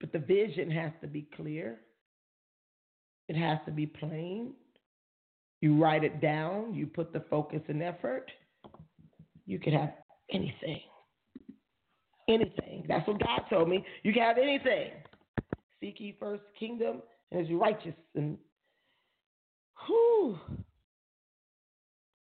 But 0.00 0.12
the 0.12 0.18
vision 0.18 0.70
has 0.70 0.92
to 1.00 1.06
be 1.06 1.28
clear, 1.34 1.80
it 3.28 3.36
has 3.36 3.58
to 3.66 3.72
be 3.72 3.86
plain. 3.86 4.52
You 5.60 5.80
write 5.80 6.02
it 6.02 6.20
down, 6.20 6.74
you 6.74 6.88
put 6.88 7.12
the 7.12 7.24
focus 7.30 7.62
and 7.68 7.82
effort. 7.82 8.30
You 9.46 9.60
can 9.60 9.72
have 9.74 9.90
anything. 10.32 10.80
Anything. 12.28 12.84
That's 12.88 13.06
what 13.06 13.20
God 13.20 13.42
told 13.50 13.68
me. 13.68 13.84
You 14.02 14.12
can 14.12 14.22
have 14.22 14.38
anything. 14.38 14.92
Seek 15.80 16.00
ye 16.00 16.16
first 16.18 16.42
kingdom 16.58 17.02
and 17.30 17.46
his 17.46 17.56
righteousness. 17.56 17.96
and 18.14 18.38
whew. 19.86 20.38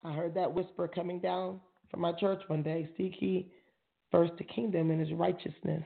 I 0.04 0.14
heard 0.14 0.34
that 0.36 0.54
whisper 0.54 0.88
coming 0.88 1.20
down 1.20 1.60
from 1.92 2.02
my 2.02 2.14
church 2.14 2.42
one 2.48 2.64
day. 2.64 2.90
Seek 2.98 3.22
ye 3.22 3.52
first 4.12 4.34
the 4.38 4.46
kingdom 4.46 4.92
and 4.92 5.00
his 5.00 5.12
righteousness 5.12 5.84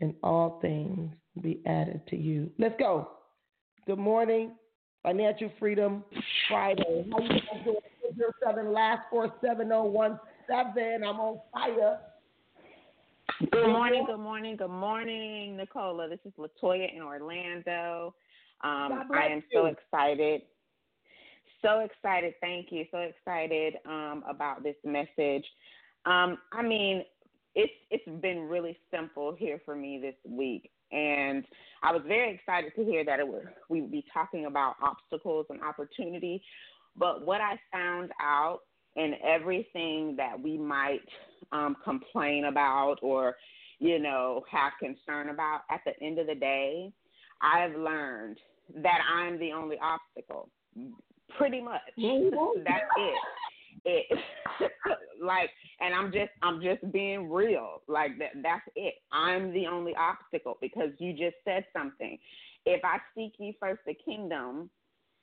and 0.00 0.14
all 0.22 0.58
things 0.60 1.12
be 1.40 1.60
added 1.66 2.00
to 2.08 2.16
you. 2.16 2.50
Let's 2.58 2.74
go. 2.78 3.08
Good 3.86 3.98
morning, 3.98 4.52
Financial 5.02 5.50
Freedom 5.58 6.04
Friday. 6.48 7.06
How 7.10 7.20
you 7.20 7.28
doing? 7.64 7.76
Zero 8.16 8.30
seven 8.44 8.72
last 8.72 9.00
four 9.10 9.32
seven 9.44 9.68
zero 9.68 9.84
one 9.84 10.20
seven. 10.48 11.02
I'm 11.04 11.20
on 11.20 11.40
fire. 11.52 11.98
Good 13.50 13.68
morning, 13.68 14.04
good 14.06 14.18
morning, 14.18 14.56
good 14.56 14.68
morning, 14.68 15.56
Nicola. 15.56 16.08
This 16.08 16.20
is 16.24 16.32
Latoya 16.38 16.94
in 16.94 17.02
Orlando. 17.02 18.14
Um, 18.62 19.08
I 19.12 19.26
am 19.26 19.42
so 19.52 19.66
excited. 19.66 20.42
So 21.62 21.80
excited. 21.80 22.34
Thank 22.40 22.70
you. 22.70 22.84
So 22.90 22.98
excited 22.98 23.74
um, 23.86 24.22
about 24.28 24.62
this 24.62 24.76
message. 24.84 25.44
Um, 26.06 26.38
I 26.52 26.62
mean, 26.62 27.04
it's 27.54 27.72
it's 27.90 28.20
been 28.20 28.40
really 28.40 28.78
simple 28.90 29.34
here 29.36 29.60
for 29.64 29.74
me 29.74 29.98
this 29.98 30.16
week 30.30 30.70
and 30.94 31.44
I 31.82 31.92
was 31.92 32.02
very 32.06 32.34
excited 32.34 32.72
to 32.76 32.84
hear 32.84 33.04
that 33.04 33.18
it 33.18 33.26
was 33.26 33.42
we 33.68 33.80
would 33.80 33.90
be 33.90 34.04
talking 34.12 34.46
about 34.46 34.76
obstacles 34.82 35.46
and 35.50 35.60
opportunity. 35.62 36.42
But 36.96 37.26
what 37.26 37.40
I 37.40 37.58
found 37.72 38.10
out 38.20 38.60
in 38.96 39.14
everything 39.24 40.14
that 40.16 40.40
we 40.40 40.56
might 40.56 41.00
um, 41.52 41.76
complain 41.84 42.46
about 42.46 42.96
or 43.02 43.36
you 43.78 43.98
know, 43.98 44.42
have 44.50 44.72
concern 44.80 45.28
about. 45.28 45.60
At 45.70 45.80
the 45.84 45.92
end 46.04 46.18
of 46.18 46.26
the 46.26 46.34
day, 46.34 46.92
I've 47.42 47.76
learned 47.76 48.38
that 48.82 48.98
I'm 49.14 49.38
the 49.38 49.52
only 49.52 49.76
obstacle. 49.78 50.48
Pretty 51.36 51.60
much. 51.60 51.80
That's 52.64 52.84
it. 52.96 53.18
It 53.86 54.18
like 55.22 55.50
and 55.80 55.94
I'm 55.94 56.10
just 56.10 56.30
I'm 56.42 56.62
just 56.62 56.90
being 56.92 57.30
real. 57.30 57.82
Like 57.88 58.18
that 58.18 58.30
that's 58.42 58.62
it. 58.76 58.94
I'm 59.12 59.52
the 59.52 59.66
only 59.66 59.94
obstacle 59.96 60.56
because 60.60 60.90
you 60.98 61.12
just 61.12 61.36
said 61.44 61.66
something. 61.76 62.18
If 62.64 62.82
I 62.84 62.98
seek 63.14 63.34
ye 63.38 63.56
first 63.60 63.80
the 63.86 63.94
kingdom 63.94 64.70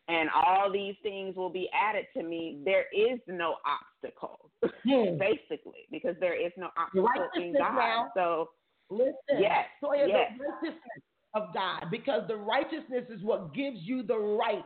and 0.07 0.29
all 0.29 0.71
these 0.71 0.95
things 1.03 1.35
will 1.35 1.49
be 1.49 1.69
added 1.73 2.05
to 2.17 2.23
me, 2.23 2.59
there 2.65 2.85
is 2.93 3.19
no 3.27 3.55
obstacle. 3.65 4.49
Hmm. 4.61 5.17
Basically, 5.19 5.87
because 5.91 6.15
there 6.19 6.39
is 6.39 6.51
no 6.57 6.69
obstacle 6.77 7.29
in 7.35 7.53
God. 7.53 7.75
Now, 7.75 8.11
so 8.15 8.49
listen, 8.89 9.13
yes, 9.39 9.65
so 9.79 9.93
yes. 9.93 10.07
the 10.37 10.43
righteousness 10.43 11.03
of 11.33 11.53
God, 11.53 11.85
because 11.91 12.23
the 12.27 12.35
righteousness 12.35 13.05
is 13.09 13.23
what 13.23 13.53
gives 13.53 13.77
you 13.81 14.03
the 14.03 14.17
right 14.17 14.65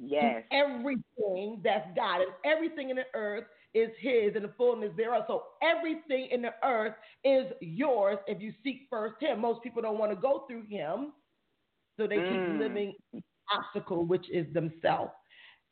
Yes. 0.00 0.44
Everything 0.52 1.60
that's 1.64 1.86
God 1.96 2.20
and 2.20 2.30
everything 2.44 2.90
in 2.90 2.96
the 2.96 3.06
earth 3.14 3.44
is 3.74 3.90
his 4.00 4.34
and 4.34 4.44
the 4.44 4.52
fullness 4.56 4.90
thereof. 4.96 5.24
So 5.26 5.44
everything 5.62 6.28
in 6.30 6.42
the 6.42 6.54
earth 6.64 6.94
is 7.24 7.46
yours 7.60 8.18
if 8.26 8.40
you 8.40 8.52
seek 8.62 8.82
first 8.88 9.16
him. 9.20 9.40
Most 9.40 9.62
people 9.62 9.82
don't 9.82 9.98
want 9.98 10.12
to 10.12 10.16
go 10.16 10.44
through 10.48 10.64
him. 10.68 11.12
So 11.98 12.06
they 12.06 12.16
mm. 12.16 12.52
keep 12.52 12.60
living 12.60 12.94
obstacle, 13.54 14.04
which 14.04 14.28
is 14.30 14.52
themselves. 14.52 15.12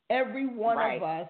Every 0.09 0.47
one 0.47 0.77
right. 0.77 0.97
of 0.97 1.03
us 1.03 1.29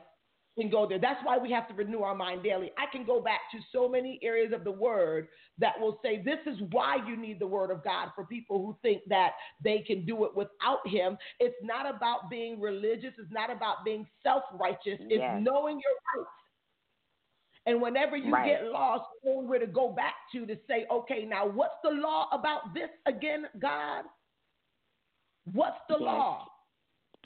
can 0.58 0.70
go 0.70 0.88
there. 0.88 1.00
That's 1.00 1.24
why 1.24 1.38
we 1.38 1.52
have 1.52 1.68
to 1.68 1.74
renew 1.74 2.02
our 2.02 2.16
mind 2.16 2.44
daily. 2.44 2.72
I 2.78 2.86
can 2.92 3.06
go 3.06 3.22
back 3.22 3.42
to 3.52 3.60
so 3.72 3.88
many 3.88 4.20
areas 4.24 4.52
of 4.54 4.64
the 4.64 4.72
word 4.72 5.28
that 5.60 5.80
will 5.80 6.00
say 6.04 6.22
this 6.24 6.40
is 6.46 6.60
why 6.72 6.98
you 7.08 7.16
need 7.16 7.40
the 7.40 7.48
word 7.48 7.70
of 7.70 7.84
God 7.84 8.10
for 8.16 8.26
people 8.26 8.60
who 8.60 8.78
think 8.82 9.04
that 9.08 9.32
they 9.64 9.84
can 9.86 10.06
do 10.06 10.26
it 10.26 10.36
without 10.36 10.86
him. 10.86 11.18
It's 11.40 11.56
not 11.62 11.88
about 11.88 12.30
being 12.30 12.60
religious, 12.60 13.14
it's 13.18 13.32
not 13.32 13.52
about 13.52 13.86
being 13.86 14.08
self 14.24 14.44
righteous, 14.60 15.00
it's 15.10 15.44
knowing 15.44 15.80
your 15.80 16.24
rights. 16.24 16.32
And 17.68 17.82
whenever 17.82 18.16
you 18.16 18.32
right. 18.32 18.48
get 18.48 18.72
lost, 18.72 19.04
knowing 19.26 19.48
where 19.48 19.60
to 19.60 19.68
go 19.68 19.90
back 19.92 20.14
to 20.32 20.46
to 20.46 20.56
say, 20.68 20.88
okay, 20.90 21.26
now 21.26 21.46
what's 21.46 21.76
the 21.84 21.92
law 21.92 22.30
about 22.32 22.74
this 22.74 22.90
again, 23.06 23.46
God? 23.60 24.06
What's 25.54 25.78
the 25.90 25.98
law? 25.98 26.48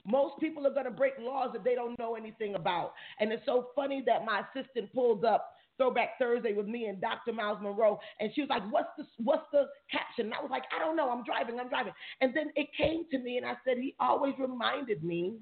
Most 0.05 0.39
people 0.39 0.65
are 0.65 0.73
going 0.73 0.85
to 0.85 0.91
break 0.91 1.13
laws 1.19 1.51
that 1.53 1.63
they 1.63 1.75
don't 1.75 1.97
know 1.99 2.15
anything 2.15 2.55
about. 2.55 2.93
And 3.19 3.31
it's 3.31 3.45
so 3.45 3.67
funny 3.75 4.03
that 4.07 4.25
my 4.25 4.41
assistant 4.41 4.91
pulled 4.93 5.25
up 5.25 5.53
Throwback 5.77 6.19
Thursday 6.19 6.53
with 6.53 6.67
me 6.67 6.85
and 6.85 7.01
Dr. 7.01 7.33
Myles 7.33 7.57
Munroe, 7.61 7.99
and 8.19 8.31
she 8.35 8.41
was 8.41 8.49
like, 8.49 8.61
"What's 8.71 8.89
the 8.97 9.05
what's 9.23 9.47
the 9.51 9.65
caption?" 9.91 10.25
And 10.25 10.33
I 10.33 10.41
was 10.41 10.51
like, 10.51 10.63
"I 10.75 10.79
don't 10.79 10.95
know. 10.95 11.09
I'm 11.09 11.23
driving. 11.23 11.59
I'm 11.59 11.69
driving." 11.69 11.93
And 12.19 12.35
then 12.35 12.51
it 12.55 12.67
came 12.77 13.05
to 13.09 13.17
me, 13.17 13.37
and 13.37 13.45
I 13.45 13.55
said, 13.65 13.77
"He 13.77 13.95
always 13.99 14.35
reminded 14.37 15.03
me 15.03 15.39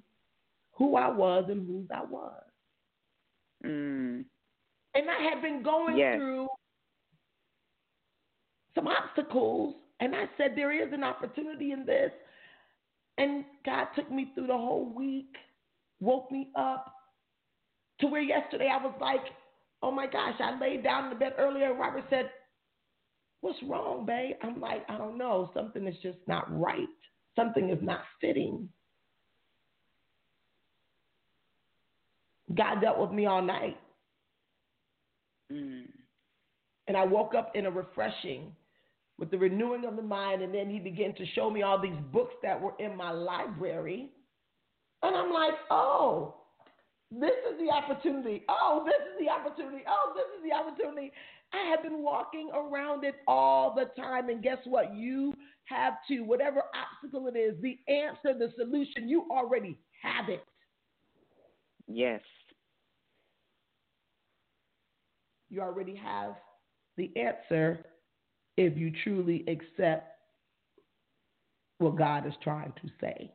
who 0.73 0.95
I 0.95 1.09
was 1.09 1.45
and 1.49 1.67
whose 1.67 1.87
I 1.93 2.03
was." 2.05 2.43
Mm. 3.65 4.23
And 4.95 5.09
I 5.09 5.21
had 5.29 5.41
been 5.41 5.61
going 5.61 5.97
yes. 5.97 6.15
through 6.15 6.47
some 8.75 8.87
obstacles, 8.87 9.75
and 9.99 10.15
I 10.15 10.29
said, 10.37 10.55
"There 10.55 10.71
is 10.71 10.93
an 10.93 11.03
opportunity 11.03 11.73
in 11.73 11.85
this." 11.85 12.11
And 13.19 13.43
God 13.65 13.88
took 13.95 14.10
me 14.10 14.32
through 14.34 14.47
the 14.47 14.58
whole 14.58 14.91
week, 14.95 15.36
woke 15.99 16.32
me 16.32 16.47
up 16.55 16.93
to 17.99 18.08
where 18.08 18.21
yesterday 18.21 18.69
I 18.71 18.82
was 18.82 18.95
like, 19.01 19.19
oh 19.84 19.91
my 19.91 20.08
gosh, 20.08 20.36
I 20.39 20.58
laid 20.58 20.84
down 20.84 21.03
in 21.03 21.10
the 21.12 21.15
bed 21.17 21.34
earlier 21.38 21.71
and 21.71 21.79
Robert 21.79 22.05
said, 22.10 22.32
What's 23.41 23.60
wrong, 23.63 24.05
babe? 24.05 24.36
I'm 24.43 24.60
like, 24.60 24.84
I 24.89 24.97
don't 24.97 25.17
know. 25.17 25.49
Something 25.53 25.88
is 25.88 25.95
just 26.03 26.17
not 26.27 26.45
right. 26.60 26.89
Something 27.38 27.69
is 27.69 27.79
not 27.82 28.01
fitting. 28.19 28.67
God 32.53 32.82
dealt 32.82 32.99
with 32.99 33.12
me 33.12 33.27
all 33.27 33.41
night. 33.41 33.77
Mm. 35.49 35.86
And 36.88 36.97
I 36.97 37.05
woke 37.05 37.34
up 37.34 37.53
in 37.55 37.65
a 37.65 37.71
refreshing 37.71 38.53
with 39.19 39.29
the 39.32 39.38
renewing 39.38 39.86
of 39.86 39.97
the 39.97 40.01
mind, 40.01 40.41
and 40.41 40.53
then 40.53 40.69
he 40.69 40.79
began 40.79 41.13
to 41.15 41.25
show 41.36 41.49
me 41.49 41.62
all 41.62 41.79
these 41.79 41.99
books 42.12 42.34
that 42.41 42.60
were 42.60 42.73
in 42.79 42.95
my 42.95 43.12
library. 43.12 44.10
And 45.03 45.15
I'm 45.15 45.32
like, 45.32 45.55
oh, 45.69 46.36
this 47.12 47.34
is 47.51 47.60
the 47.60 47.69
opportunity. 47.69 48.43
Oh, 48.47 48.86
this 48.86 48.95
is 49.12 49.25
the 49.25 49.29
opportunity. 49.32 49.84
Oh, 49.88 50.13
this 50.15 50.25
is 50.38 50.49
the 50.49 50.55
opportunity. 50.55 51.12
I 51.53 51.69
have 51.69 51.84
been 51.84 52.01
walking 52.01 52.49
around 52.53 53.03
it 53.03 53.15
all 53.27 53.75
the 53.75 53.86
time. 54.01 54.29
And 54.29 54.41
guess 54.41 54.60
what? 54.65 54.95
You 54.95 55.34
have 55.65 55.93
to, 56.08 56.21
whatever 56.21 56.63
obstacle 56.73 57.27
it 57.27 57.38
is, 57.38 57.55
the 57.62 57.77
answer, 57.91 58.38
the 58.38 58.53
solution, 58.58 59.10
you 59.10 59.25
already 59.32 59.77
have 60.01 60.29
it. 60.29 60.43
Yes. 61.88 62.21
You 65.49 65.62
already 65.62 65.95
have 65.95 66.36
the 66.95 67.12
answer 67.15 67.84
if 68.60 68.78
you 68.78 68.91
truly 69.06 69.45
accept 69.48 70.17
what 71.78 71.98
God 71.98 72.28
is 72.28 72.34
trying 72.43 72.74
to 72.74 72.89
say. 73.00 73.32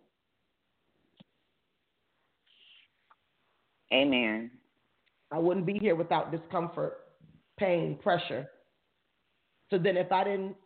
Amen. 3.90 4.50
I 5.32 5.38
wouldn't 5.38 5.64
be 5.64 5.78
here 5.78 5.94
without 5.94 6.30
discomfort, 6.30 6.98
pain, 7.58 7.98
pressure. 8.02 8.50
So 9.70 9.78
then, 9.78 9.96
if 9.96 10.12
I 10.12 10.24
didn't 10.24 10.56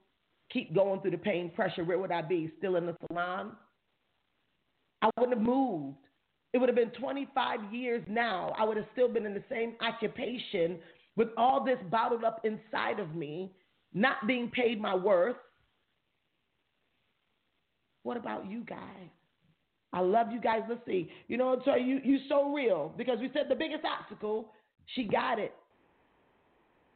keep 0.52 0.74
going 0.74 1.00
through 1.02 1.12
the 1.12 1.18
pain, 1.18 1.52
pressure, 1.54 1.84
where 1.84 1.98
would 2.00 2.10
I 2.10 2.22
be? 2.22 2.50
Still 2.58 2.74
in 2.76 2.86
the 2.86 2.96
salon? 3.06 3.52
I 5.02 5.10
wouldn't 5.16 5.38
have 5.38 5.46
moved. 5.46 5.98
It 6.52 6.58
would 6.58 6.68
have 6.68 6.74
been 6.74 6.90
25 6.90 7.72
years 7.72 8.02
now. 8.08 8.52
I 8.58 8.64
would 8.64 8.76
have 8.76 8.86
still 8.92 9.08
been 9.08 9.24
in 9.24 9.34
the 9.34 9.44
same 9.48 9.74
occupation 9.80 10.78
with 11.14 11.28
all 11.36 11.64
this 11.64 11.78
bottled 11.92 12.24
up 12.24 12.40
inside 12.44 12.98
of 12.98 13.14
me 13.14 13.52
not 13.94 14.26
being 14.26 14.50
paid 14.50 14.80
my 14.80 14.94
worth. 14.94 15.36
What 18.02 18.16
about 18.16 18.50
you 18.50 18.64
guys? 18.64 19.10
I 19.92 20.00
love 20.00 20.28
you 20.32 20.40
guys. 20.40 20.62
Let's 20.68 20.84
see. 20.86 21.10
You 21.28 21.36
know, 21.36 21.60
so 21.64 21.74
you 21.74 22.00
you 22.04 22.18
so 22.28 22.52
real 22.52 22.92
because 22.96 23.18
we 23.20 23.30
said 23.32 23.44
the 23.48 23.54
biggest 23.54 23.84
obstacle, 23.84 24.52
she 24.94 25.04
got 25.04 25.38
it. 25.38 25.54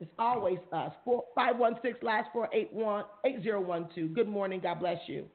It's 0.00 0.11
always 0.18 0.59
us. 0.72 0.92
Four 1.05 1.24
five 1.35 1.57
one 1.57 1.76
six 1.83 2.02
last 2.02 2.28
four 2.33 2.48
eight 2.52 2.72
one 2.72 3.05
eight 3.24 3.42
zero 3.42 3.61
one 3.61 3.88
two. 3.94 4.09
Good 4.09 4.28
morning. 4.28 4.61
God 4.62 4.81
bless 4.81 4.98
you. 5.07 5.26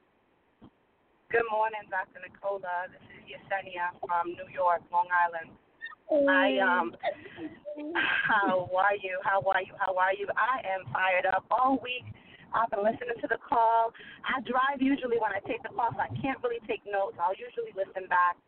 Good 1.30 1.44
morning, 1.52 1.84
Dr. 1.90 2.24
Nicola. 2.24 2.88
This 2.88 3.04
is 3.12 3.36
Yesenia 3.36 3.92
from 4.00 4.32
New 4.32 4.48
York, 4.54 4.80
Long 4.92 5.08
Island. 5.12 5.52
I 6.12 6.58
um 6.64 6.96
how 8.28 8.70
are 8.76 8.96
you? 9.02 9.20
How 9.24 9.42
are 9.44 9.62
you? 9.62 9.74
How 9.78 9.96
are 9.96 10.14
you? 10.14 10.28
I 10.36 10.64
am 10.66 10.88
fired 10.92 11.26
up 11.28 11.46
all 11.52 11.80
week. 11.84 12.06
I've 12.56 12.72
been 12.72 12.84
listening 12.84 13.20
to 13.22 13.28
the 13.28 13.38
call. 13.44 13.92
I 14.24 14.40
drive 14.48 14.82
usually 14.82 15.20
when 15.20 15.36
I 15.36 15.44
take 15.44 15.62
the 15.64 15.70
call, 15.76 15.92
so 15.92 16.00
I 16.00 16.10
can't 16.24 16.40
really 16.42 16.64
take 16.66 16.80
notes. 16.88 17.20
I'll 17.20 17.36
usually 17.36 17.76
listen 17.76 18.08
back. 18.08 18.40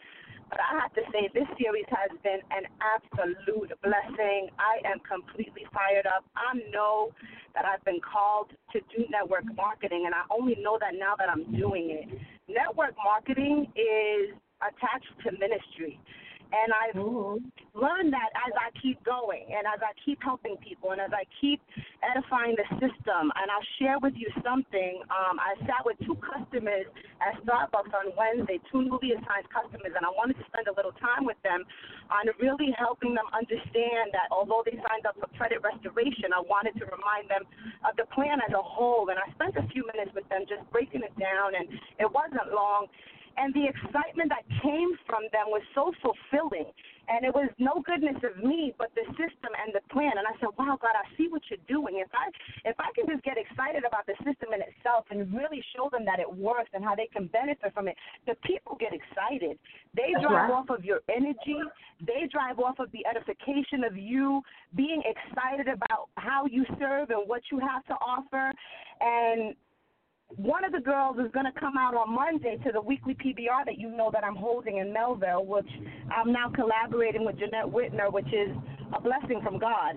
But 0.50 0.58
I 0.65 0.82
have 0.82 0.93
to 0.98 1.04
say, 1.13 1.30
this 1.36 1.45
series 1.62 1.86
has 1.93 2.10
been 2.26 2.41
an 2.50 2.65
absolute 2.82 3.69
blessing. 3.86 4.50
I 4.58 4.82
am 4.82 4.98
completely 5.06 5.67
fired 5.69 6.10
up. 6.10 6.26
I 6.34 6.58
know 6.74 7.13
that 7.54 7.69
I've 7.69 7.84
been 7.86 8.02
called 8.02 8.50
to 8.74 8.82
do 8.89 9.06
network 9.13 9.45
marketing, 9.54 10.10
and 10.10 10.15
I 10.15 10.26
only 10.34 10.58
know 10.58 10.80
that 10.82 10.98
now 10.98 11.13
that 11.22 11.30
I'm 11.30 11.45
doing 11.54 11.93
it. 11.93 12.08
Network 12.50 12.98
marketing 12.98 13.69
is 13.78 14.34
attached 14.65 15.13
to 15.22 15.38
ministry. 15.38 16.02
And 16.49 16.69
I've 16.73 16.97
mm-hmm. 16.97 17.45
learned 17.77 18.12
that 18.13 18.33
as 18.33 18.53
I 18.57 18.73
keep 18.81 18.97
going 19.05 19.45
and 19.53 19.69
as 19.69 19.85
I 19.85 19.93
keep 20.01 20.17
helping 20.25 20.57
people 20.57 20.91
and 20.91 21.01
as 21.01 21.13
I 21.13 21.29
keep 21.38 21.62
edifying 22.01 22.57
the 22.57 22.65
system. 22.81 23.29
And 23.38 23.47
I'll 23.53 23.69
share 23.77 24.01
with 24.01 24.17
you 24.17 24.25
something. 24.41 25.05
Um, 25.13 25.38
I 25.38 25.53
sat 25.69 25.85
with 25.85 26.01
two 26.01 26.17
customers 26.17 26.89
at 27.21 27.38
Starbucks 27.45 27.93
on 27.93 28.17
Wednesday, 28.17 28.57
two 28.73 28.81
newly 28.81 29.13
assigned 29.13 29.45
customers, 29.53 29.93
and 29.93 30.01
I 30.01 30.09
wanted 30.09 30.41
to 30.41 30.45
spend 30.49 30.65
a 30.65 30.73
little 30.73 30.95
time 30.97 31.29
with 31.29 31.38
them 31.45 31.62
on 32.09 32.25
really 32.41 32.73
helping 32.73 33.13
them 33.13 33.29
understand 33.29 34.09
that 34.17 34.33
although 34.33 34.65
they 34.65 34.73
signed 34.89 35.05
up 35.05 35.21
for 35.21 35.29
credit 35.38 35.62
restoration, 35.62 36.33
I 36.33 36.41
wanted 36.41 36.73
to 36.81 36.85
remind 36.89 37.29
them 37.29 37.45
of 37.85 37.93
the 37.93 38.09
plan 38.09 38.41
as 38.41 38.53
a 38.57 38.63
whole. 38.63 39.05
And 39.13 39.21
I 39.21 39.29
spent 39.38 39.53
a 39.53 39.65
few 39.69 39.85
minutes 39.85 40.09
with 40.17 40.25
them 40.33 40.49
just 40.49 40.65
breaking 40.73 41.05
it 41.05 41.13
down, 41.21 41.53
and 41.53 41.69
it 42.01 42.09
wasn't 42.09 42.49
long. 42.49 42.89
And 43.39 43.56
the 43.56 43.65
excitement 43.71 44.28
that 44.30 44.43
came 44.62 44.91
from 45.08 45.23
them 45.32 45.47
was 45.47 45.63
so 45.73 45.95
fulfilling. 46.04 46.67
And 47.10 47.25
it 47.25 47.34
was 47.34 47.49
no 47.58 47.82
goodness 47.82 48.21
of 48.21 48.38
me, 48.43 48.75
but 48.78 48.93
the 48.93 49.02
system 49.17 49.49
and 49.58 49.73
the 49.73 49.82
plan. 49.89 50.13
And 50.13 50.28
I 50.30 50.36
said, 50.38 50.54
Wow, 50.60 50.78
God, 50.78 50.93
I 50.93 51.08
see 51.17 51.25
what 51.25 51.41
you're 51.49 51.65
doing. 51.65 52.04
If 52.04 52.12
I 52.13 52.30
if 52.69 52.78
I 52.78 52.93
can 52.93 53.10
just 53.10 53.23
get 53.23 53.34
excited 53.39 53.82
about 53.82 54.06
the 54.06 54.13
system 54.21 54.54
in 54.54 54.62
itself 54.62 55.10
and 55.10 55.25
really 55.34 55.63
show 55.73 55.89
them 55.89 56.06
that 56.06 56.19
it 56.19 56.30
works 56.30 56.69
and 56.75 56.84
how 56.84 56.93
they 56.93 57.10
can 57.10 57.25
benefit 57.34 57.73
from 57.73 57.88
it, 57.88 57.97
the 58.28 58.36
people 58.45 58.78
get 58.78 58.93
excited. 58.93 59.58
They 59.95 60.13
drive 60.21 60.52
off 60.52 60.69
of 60.69 60.86
your 60.86 61.02
energy. 61.10 61.58
They 62.06 62.30
drive 62.30 62.60
off 62.60 62.78
of 62.78 62.91
the 62.91 63.02
edification 63.10 63.84
of 63.88 63.97
you 63.97 64.43
being 64.75 65.02
excited 65.02 65.65
about 65.65 66.13
how 66.15 66.45
you 66.45 66.63
serve 66.78 67.10
and 67.10 67.25
what 67.25 67.41
you 67.52 67.58
have 67.58 67.82
to 67.89 67.95
offer. 68.06 68.54
And 69.02 69.56
one 70.36 70.63
of 70.63 70.72
the 70.72 70.80
girls 70.80 71.18
is 71.18 71.32
going 71.34 71.46
to 71.46 71.60
come 71.60 71.76
out 71.78 71.96
on 71.96 72.13
Monday 72.13 72.58
to 72.63 72.72
the 72.72 72.82
weekly 72.82 73.15
PBR 73.15 73.65
that 73.65 73.78
you 73.78 73.89
know 73.89 74.10
that 74.13 74.24
I'm 74.24 74.36
holding 74.36 74.78
in 74.78 74.94
Melville, 74.94 75.46
which 75.46 75.70
I'm 76.15 76.32
now 76.32 76.50
collaborating 76.54 77.26
with 77.26 77.38
Jeanette 77.39 77.65
Whitner, 77.65 78.13
which 78.13 78.28
is 78.28 78.56
a 78.96 79.02
blessing 79.02 79.42
from 79.44 79.58
God. 79.58 79.96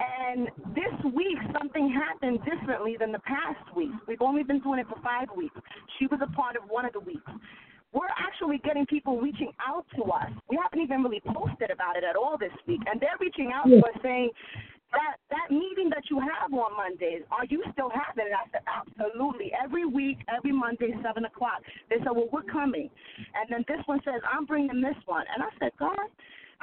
And 0.00 0.48
this 0.74 1.12
week, 1.14 1.38
something 1.58 1.92
happened 1.92 2.40
differently 2.44 2.96
than 2.98 3.12
the 3.12 3.20
past 3.20 3.76
week. 3.76 3.92
We've 4.08 4.22
only 4.22 4.42
been 4.42 4.60
doing 4.60 4.80
it 4.80 4.86
for 4.88 5.00
five 5.02 5.28
weeks. 5.36 5.56
She 5.98 6.06
was 6.06 6.20
a 6.22 6.32
part 6.34 6.56
of 6.56 6.62
one 6.68 6.86
of 6.86 6.92
the 6.92 7.00
weeks. 7.00 7.30
We're 7.92 8.10
actually 8.18 8.58
getting 8.64 8.86
people 8.86 9.20
reaching 9.20 9.52
out 9.64 9.86
to 9.96 10.02
us. 10.04 10.32
We 10.50 10.58
haven't 10.60 10.80
even 10.80 11.02
really 11.04 11.22
posted 11.32 11.70
about 11.70 11.96
it 11.96 12.02
at 12.02 12.16
all 12.16 12.36
this 12.36 12.50
week. 12.66 12.80
And 12.90 13.00
they're 13.00 13.20
reaching 13.20 13.52
out 13.54 13.68
to 13.68 13.78
us 13.78 13.94
saying, 14.02 14.30
that 14.94 15.16
that 15.30 15.50
meeting 15.50 15.90
that 15.90 16.04
you 16.10 16.20
have 16.20 16.52
on 16.52 16.76
Mondays, 16.76 17.22
are 17.30 17.44
you 17.46 17.62
still 17.72 17.90
having 17.90 18.30
it? 18.30 18.34
I 18.34 18.46
said, 18.50 18.62
absolutely. 18.64 19.52
Every 19.52 19.84
week, 19.84 20.18
every 20.34 20.52
Monday, 20.52 20.94
seven 21.02 21.24
o'clock. 21.24 21.60
They 21.90 21.96
said, 21.98 22.14
well, 22.14 22.28
we're 22.32 22.46
coming, 22.46 22.88
and 23.34 23.46
then 23.50 23.64
this 23.68 23.84
one 23.86 24.00
says, 24.04 24.22
I'm 24.24 24.46
bringing 24.46 24.80
this 24.80 24.96
one, 25.06 25.24
and 25.34 25.42
I 25.42 25.50
said, 25.58 25.72
God, 25.78 26.08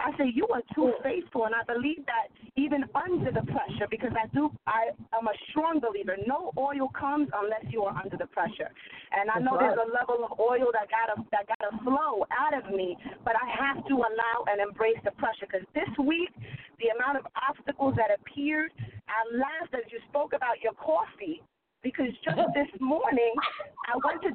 I 0.02 0.18
say 0.18 0.32
you 0.34 0.48
are 0.50 0.62
too 0.74 0.92
mm. 0.92 1.04
faithful, 1.04 1.46
and 1.46 1.56
I 1.56 1.64
believe 1.64 2.06
that 2.06 2.34
even 2.58 2.84
under 2.96 3.32
the 3.32 3.46
pressure, 3.46 3.88
because 3.90 4.12
I 4.18 4.28
do, 4.34 4.52
I 4.68 4.90
am 5.14 5.28
a 5.28 5.36
strong 5.50 5.80
believer. 5.80 6.18
No 6.28 6.52
oil 6.58 6.90
comes 6.98 7.30
unless 7.32 7.66
you 7.70 7.84
are 7.84 7.96
under 7.96 8.18
the 8.18 8.28
pressure, 8.28 8.70
and 9.14 9.30
I 9.30 9.40
know 9.40 9.58
there's 9.60 9.78
a 9.78 9.90
level 9.94 10.26
of 10.26 10.40
oil 10.40 10.74
that 10.74 10.90
gotta 10.90 11.22
that 11.32 11.46
gotta 11.48 11.78
flow 11.84 12.26
out 12.34 12.58
of 12.58 12.74
me, 12.74 12.98
but 13.24 13.36
I 13.38 13.46
have 13.46 13.86
to 13.88 13.96
allow 13.96 14.38
and 14.50 14.60
embrace 14.60 15.00
the 15.06 15.12
pressure. 15.22 15.46
Because 15.46 15.68
this 15.74 15.90
week, 16.02 16.34
the 16.82 16.90
amount 16.98 17.22
of 17.22 17.26
obstacles 17.38 17.94
that 17.96 18.10
appeared, 18.10 18.72
I 19.08 19.22
laughed 19.38 19.74
as 19.78 19.86
you 19.92 20.00
spoke 20.10 20.34
about 20.34 20.62
your 20.62 20.74
coffee 20.74 21.42
because 21.84 22.10
just 22.24 22.38
this 22.58 22.70
morning 22.80 23.34
to 23.36 23.61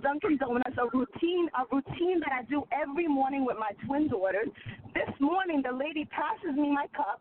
Dunkin' 0.07 0.37
Donuts, 0.37 0.79
a 0.79 0.87
routine, 0.97 1.51
a 1.59 1.67
routine 1.75 2.21
that 2.21 2.31
I 2.31 2.45
do 2.47 2.63
every 2.71 3.09
morning 3.09 3.45
with 3.45 3.57
my 3.59 3.73
twin 3.85 4.07
daughters. 4.07 4.47
This 4.95 5.11
morning, 5.19 5.65
the 5.67 5.75
lady 5.75 6.05
passes 6.15 6.55
me 6.55 6.71
my 6.71 6.87
cup, 6.95 7.21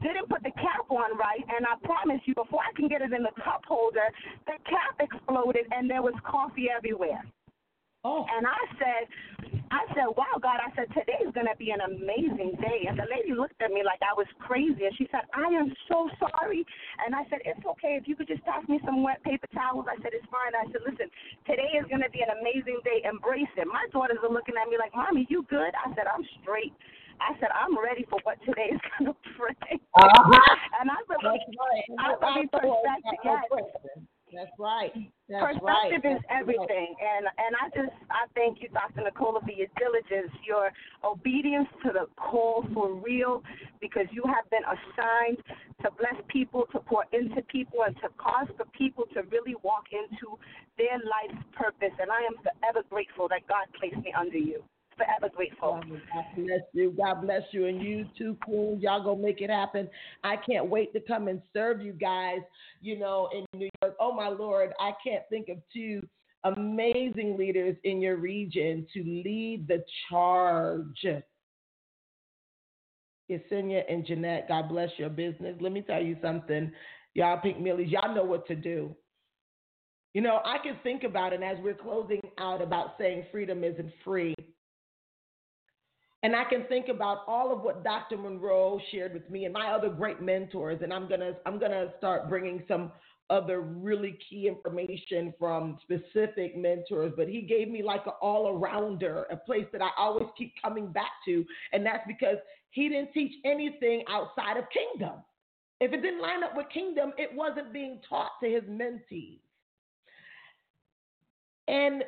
didn't 0.00 0.28
put 0.28 0.44
the 0.44 0.52
cap 0.54 0.86
on 0.90 1.18
right, 1.18 1.42
and 1.42 1.66
I 1.66 1.74
promise 1.82 2.20
you, 2.24 2.34
before 2.34 2.60
I 2.62 2.70
can 2.78 2.86
get 2.86 3.02
it 3.02 3.12
in 3.12 3.24
the 3.24 3.34
cup 3.42 3.66
holder, 3.66 4.06
the 4.46 4.54
cap 4.62 4.94
exploded 5.02 5.66
and 5.74 5.90
there 5.90 6.02
was 6.02 6.14
coffee 6.22 6.68
everywhere. 6.70 7.26
Oh. 8.04 8.24
And 8.30 8.46
I 8.46 8.62
said, 8.78 9.43
I 9.74 9.82
said, 9.90 10.06
wow, 10.14 10.38
God, 10.38 10.62
I 10.62 10.70
said, 10.78 10.86
today 10.94 11.18
is 11.18 11.34
going 11.34 11.50
to 11.50 11.58
be 11.58 11.74
an 11.74 11.82
amazing 11.82 12.54
day. 12.62 12.86
And 12.86 12.94
the 12.94 13.10
lady 13.10 13.34
looked 13.34 13.58
at 13.58 13.74
me 13.74 13.82
like 13.82 13.98
I 14.06 14.14
was 14.14 14.30
crazy. 14.38 14.86
And 14.86 14.94
she 14.94 15.10
said, 15.10 15.26
I 15.34 15.50
am 15.50 15.74
so 15.90 16.06
sorry. 16.22 16.62
And 17.02 17.10
I 17.10 17.26
said, 17.26 17.42
it's 17.42 17.58
okay. 17.66 17.98
If 17.98 18.06
you 18.06 18.14
could 18.14 18.30
just 18.30 18.46
pass 18.46 18.62
me 18.70 18.78
some 18.86 19.02
wet 19.02 19.18
paper 19.26 19.50
towels. 19.50 19.90
I 19.90 19.98
said, 19.98 20.14
it's 20.14 20.30
fine. 20.30 20.54
I 20.54 20.70
said, 20.70 20.86
listen, 20.86 21.10
today 21.42 21.74
is 21.74 21.90
going 21.90 22.06
to 22.06 22.12
be 22.14 22.22
an 22.22 22.30
amazing 22.38 22.78
day. 22.86 23.02
Embrace 23.02 23.50
it. 23.58 23.66
My 23.66 23.82
daughters 23.90 24.22
are 24.22 24.30
looking 24.30 24.54
at 24.54 24.70
me 24.70 24.78
like, 24.78 24.94
Mommy, 24.94 25.26
you 25.26 25.42
good? 25.50 25.74
I 25.74 25.90
said, 25.98 26.06
I'm 26.06 26.22
straight. 26.38 26.70
I 27.18 27.34
said, 27.42 27.50
I'm 27.50 27.74
ready 27.74 28.06
for 28.06 28.22
what 28.22 28.38
today 28.46 28.70
is 28.70 28.82
going 28.94 29.10
to 29.10 29.14
bring. 29.34 29.82
Uh-huh. 29.98 30.38
and 30.78 30.86
I 30.86 31.02
believe, 31.10 31.42
right. 31.58 31.86
I 31.98 32.14
believe 32.14 32.50
perspective, 32.54 33.18
yes. 33.26 34.13
That's 34.34 34.50
right. 34.58 34.92
That's 35.28 35.56
Perspective 35.56 36.04
right. 36.04 36.16
is 36.16 36.22
everything, 36.28 36.94
and 37.00 37.24
and 37.38 37.52
I 37.56 37.70
just 37.72 37.94
I 38.10 38.26
thank 38.34 38.60
you, 38.60 38.68
Dr. 38.68 39.02
Nicola, 39.02 39.40
for 39.40 39.50
your 39.50 39.68
diligence, 39.78 40.32
your 40.46 40.70
obedience 41.02 41.68
to 41.86 41.92
the 41.92 42.06
call 42.20 42.66
for 42.74 42.92
real, 42.92 43.42
because 43.80 44.06
you 44.12 44.22
have 44.26 44.44
been 44.50 44.66
assigned 44.66 45.38
to 45.82 45.90
bless 45.96 46.20
people, 46.28 46.66
to 46.72 46.80
pour 46.80 47.04
into 47.12 47.40
people, 47.48 47.86
and 47.86 47.96
to 48.02 48.08
cause 48.18 48.48
the 48.58 48.66
people 48.76 49.04
to 49.14 49.22
really 49.30 49.54
walk 49.62 49.84
into 49.92 50.36
their 50.76 50.98
life's 51.00 51.40
purpose. 51.56 51.94
And 51.98 52.10
I 52.10 52.20
am 52.28 52.36
forever 52.42 52.84
grateful 52.90 53.28
that 53.28 53.46
God 53.48 53.64
placed 53.78 54.02
me 54.04 54.12
under 54.12 54.38
you 54.38 54.62
forever 54.96 55.32
grateful. 55.34 55.80
God 55.88 56.24
bless 56.36 56.60
you. 56.72 56.94
God 56.96 57.22
bless 57.22 57.42
you. 57.52 57.66
And 57.66 57.82
you 57.82 58.06
too, 58.16 58.36
Queen. 58.44 58.80
Y'all 58.80 59.02
go 59.02 59.16
make 59.16 59.40
it 59.40 59.50
happen. 59.50 59.88
I 60.22 60.36
can't 60.36 60.68
wait 60.68 60.92
to 60.94 61.00
come 61.00 61.28
and 61.28 61.40
serve 61.52 61.80
you 61.80 61.92
guys, 61.92 62.40
you 62.80 62.98
know, 62.98 63.28
in 63.32 63.44
New 63.58 63.68
York. 63.82 63.96
Oh, 64.00 64.12
my 64.12 64.28
Lord. 64.28 64.72
I 64.80 64.92
can't 65.04 65.22
think 65.30 65.48
of 65.48 65.58
two 65.72 66.00
amazing 66.44 67.36
leaders 67.38 67.76
in 67.84 68.00
your 68.00 68.16
region 68.16 68.86
to 68.94 69.00
lead 69.02 69.66
the 69.66 69.84
charge. 70.08 71.06
Yesenia 73.30 73.82
and 73.88 74.06
Jeanette, 74.06 74.48
God 74.48 74.68
bless 74.68 74.90
your 74.98 75.08
business. 75.08 75.56
Let 75.60 75.72
me 75.72 75.80
tell 75.80 76.02
you 76.02 76.16
something. 76.20 76.70
Y'all 77.14 77.38
pink 77.38 77.60
millies, 77.60 77.90
y'all 77.90 78.14
know 78.14 78.24
what 78.24 78.46
to 78.48 78.54
do. 78.54 78.94
You 80.12 80.20
know, 80.20 80.40
I 80.44 80.58
can 80.62 80.76
think 80.82 81.02
about 81.02 81.32
it 81.32 81.42
as 81.42 81.56
we're 81.62 81.74
closing 81.74 82.20
out 82.38 82.62
about 82.62 82.94
saying 82.98 83.24
freedom 83.32 83.64
isn't 83.64 83.92
free. 84.04 84.34
And 86.24 86.34
I 86.34 86.44
can 86.44 86.64
think 86.70 86.88
about 86.88 87.18
all 87.28 87.52
of 87.52 87.60
what 87.60 87.84
Dr. 87.84 88.16
Munroe 88.16 88.80
shared 88.90 89.12
with 89.12 89.28
me 89.28 89.44
and 89.44 89.52
my 89.52 89.66
other 89.66 89.90
great 89.90 90.22
mentors. 90.22 90.80
And 90.82 90.90
I'm 90.90 91.06
gonna 91.06 91.34
I'm 91.44 91.58
gonna 91.58 91.92
start 91.98 92.30
bringing 92.30 92.62
some 92.66 92.92
other 93.28 93.60
really 93.60 94.18
key 94.26 94.48
information 94.48 95.34
from 95.38 95.78
specific 95.82 96.56
mentors. 96.56 97.12
But 97.14 97.28
he 97.28 97.42
gave 97.42 97.68
me 97.68 97.82
like 97.82 98.06
an 98.06 98.14
all 98.22 98.58
arounder, 98.58 99.24
a 99.30 99.36
place 99.36 99.66
that 99.72 99.82
I 99.82 99.90
always 99.98 100.26
keep 100.36 100.54
coming 100.62 100.90
back 100.90 101.10
to, 101.26 101.44
and 101.74 101.84
that's 101.84 102.06
because 102.06 102.38
he 102.70 102.88
didn't 102.88 103.12
teach 103.12 103.34
anything 103.44 104.02
outside 104.08 104.56
of 104.56 104.64
kingdom. 104.70 105.16
If 105.80 105.92
it 105.92 106.00
didn't 106.00 106.22
line 106.22 106.42
up 106.42 106.56
with 106.56 106.70
kingdom, 106.72 107.12
it 107.18 107.34
wasn't 107.34 107.70
being 107.70 108.00
taught 108.08 108.30
to 108.42 108.48
his 108.48 108.62
mentees. 108.62 109.40
And 111.68 112.02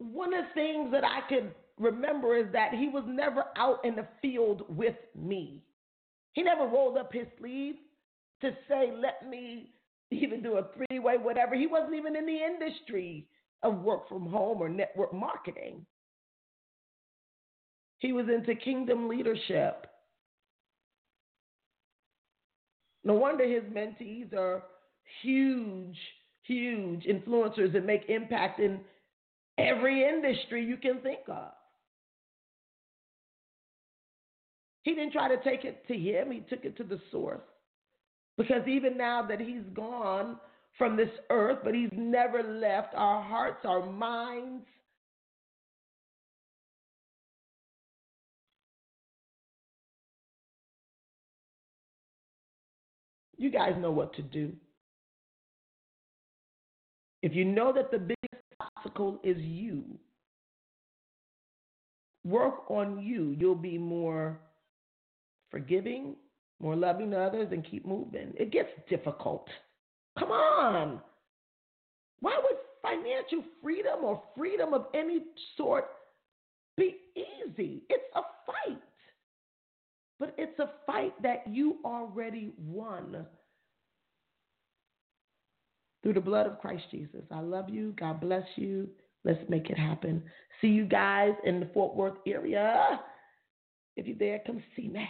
one 0.00 0.32
of 0.34 0.44
the 0.46 0.54
things 0.54 0.90
that 0.92 1.04
I 1.04 1.20
can 1.28 1.50
remember 1.78 2.36
is 2.36 2.46
that 2.52 2.72
he 2.72 2.88
was 2.88 3.04
never 3.06 3.44
out 3.56 3.84
in 3.84 3.94
the 3.94 4.08
field 4.22 4.64
with 4.68 4.96
me. 5.14 5.62
He 6.32 6.42
never 6.42 6.64
rolled 6.64 6.96
up 6.96 7.12
his 7.12 7.26
sleeve 7.38 7.76
to 8.40 8.50
say, 8.68 8.92
let 8.96 9.28
me 9.28 9.72
even 10.10 10.42
do 10.42 10.54
a 10.54 10.66
three 10.74 10.98
way, 10.98 11.16
whatever. 11.18 11.54
He 11.54 11.66
wasn't 11.66 11.94
even 11.94 12.16
in 12.16 12.26
the 12.26 12.38
industry 12.38 13.26
of 13.62 13.82
work 13.82 14.08
from 14.08 14.26
home 14.26 14.62
or 14.62 14.68
network 14.68 15.12
marketing. 15.12 15.84
He 17.98 18.12
was 18.12 18.26
into 18.34 18.54
kingdom 18.54 19.08
leadership. 19.08 19.86
No 23.04 23.14
wonder 23.14 23.46
his 23.46 23.64
mentees 23.64 24.32
are 24.34 24.62
huge, 25.22 25.96
huge 26.42 27.04
influencers 27.04 27.72
that 27.74 27.84
make 27.84 28.08
impact 28.08 28.60
in 28.60 28.80
every 29.68 30.04
industry 30.04 30.64
you 30.64 30.76
can 30.76 30.98
think 31.00 31.20
of. 31.28 31.52
He 34.82 34.94
didn't 34.94 35.12
try 35.12 35.28
to 35.28 35.42
take 35.42 35.64
it 35.64 35.86
to 35.88 35.94
him, 35.94 36.30
he 36.30 36.40
took 36.40 36.64
it 36.64 36.76
to 36.78 36.84
the 36.84 37.00
source. 37.10 37.40
Because 38.38 38.66
even 38.66 38.96
now 38.96 39.26
that 39.26 39.40
he's 39.40 39.64
gone 39.74 40.38
from 40.78 40.96
this 40.96 41.10
earth, 41.28 41.58
but 41.62 41.74
he's 41.74 41.90
never 41.92 42.42
left 42.42 42.94
our 42.94 43.22
hearts, 43.22 43.64
our 43.64 43.84
minds. 43.84 44.64
You 53.36 53.50
guys 53.50 53.74
know 53.78 53.90
what 53.90 54.14
to 54.14 54.22
do. 54.22 54.52
If 57.22 57.34
you 57.34 57.44
know 57.44 57.72
that 57.74 57.90
the 57.90 57.98
biggest 57.98 58.29
obstacle 58.90 59.20
is 59.22 59.36
you. 59.38 59.84
Work 62.24 62.70
on 62.70 63.00
you. 63.02 63.34
You'll 63.38 63.54
be 63.54 63.78
more 63.78 64.38
forgiving, 65.50 66.16
more 66.60 66.76
loving 66.76 67.10
to 67.12 67.18
others, 67.18 67.48
and 67.50 67.64
keep 67.68 67.86
moving. 67.86 68.32
It 68.38 68.52
gets 68.52 68.68
difficult. 68.88 69.48
Come 70.18 70.30
on. 70.30 71.00
Why 72.20 72.38
would 72.42 72.58
financial 72.82 73.44
freedom 73.62 74.04
or 74.04 74.22
freedom 74.36 74.74
of 74.74 74.86
any 74.94 75.22
sort 75.56 75.86
be 76.76 76.96
easy? 77.16 77.82
It's 77.88 78.04
a 78.14 78.20
fight. 78.46 78.82
But 80.18 80.34
it's 80.36 80.58
a 80.58 80.70
fight 80.86 81.14
that 81.22 81.44
you 81.48 81.78
already 81.84 82.52
won 82.58 83.24
through 86.02 86.14
the 86.14 86.20
blood 86.20 86.46
of 86.46 86.58
Christ 86.58 86.84
Jesus. 86.90 87.22
I 87.30 87.40
love 87.40 87.68
you. 87.68 87.94
God 87.98 88.20
bless 88.20 88.46
you. 88.56 88.88
Let's 89.24 89.40
make 89.48 89.68
it 89.68 89.78
happen. 89.78 90.22
See 90.60 90.68
you 90.68 90.86
guys 90.86 91.32
in 91.44 91.60
the 91.60 91.68
Fort 91.74 91.94
Worth 91.94 92.18
area. 92.26 93.00
If 93.96 94.06
you're 94.06 94.16
there, 94.16 94.40
come 94.46 94.62
see 94.76 94.88
me. 94.88 95.06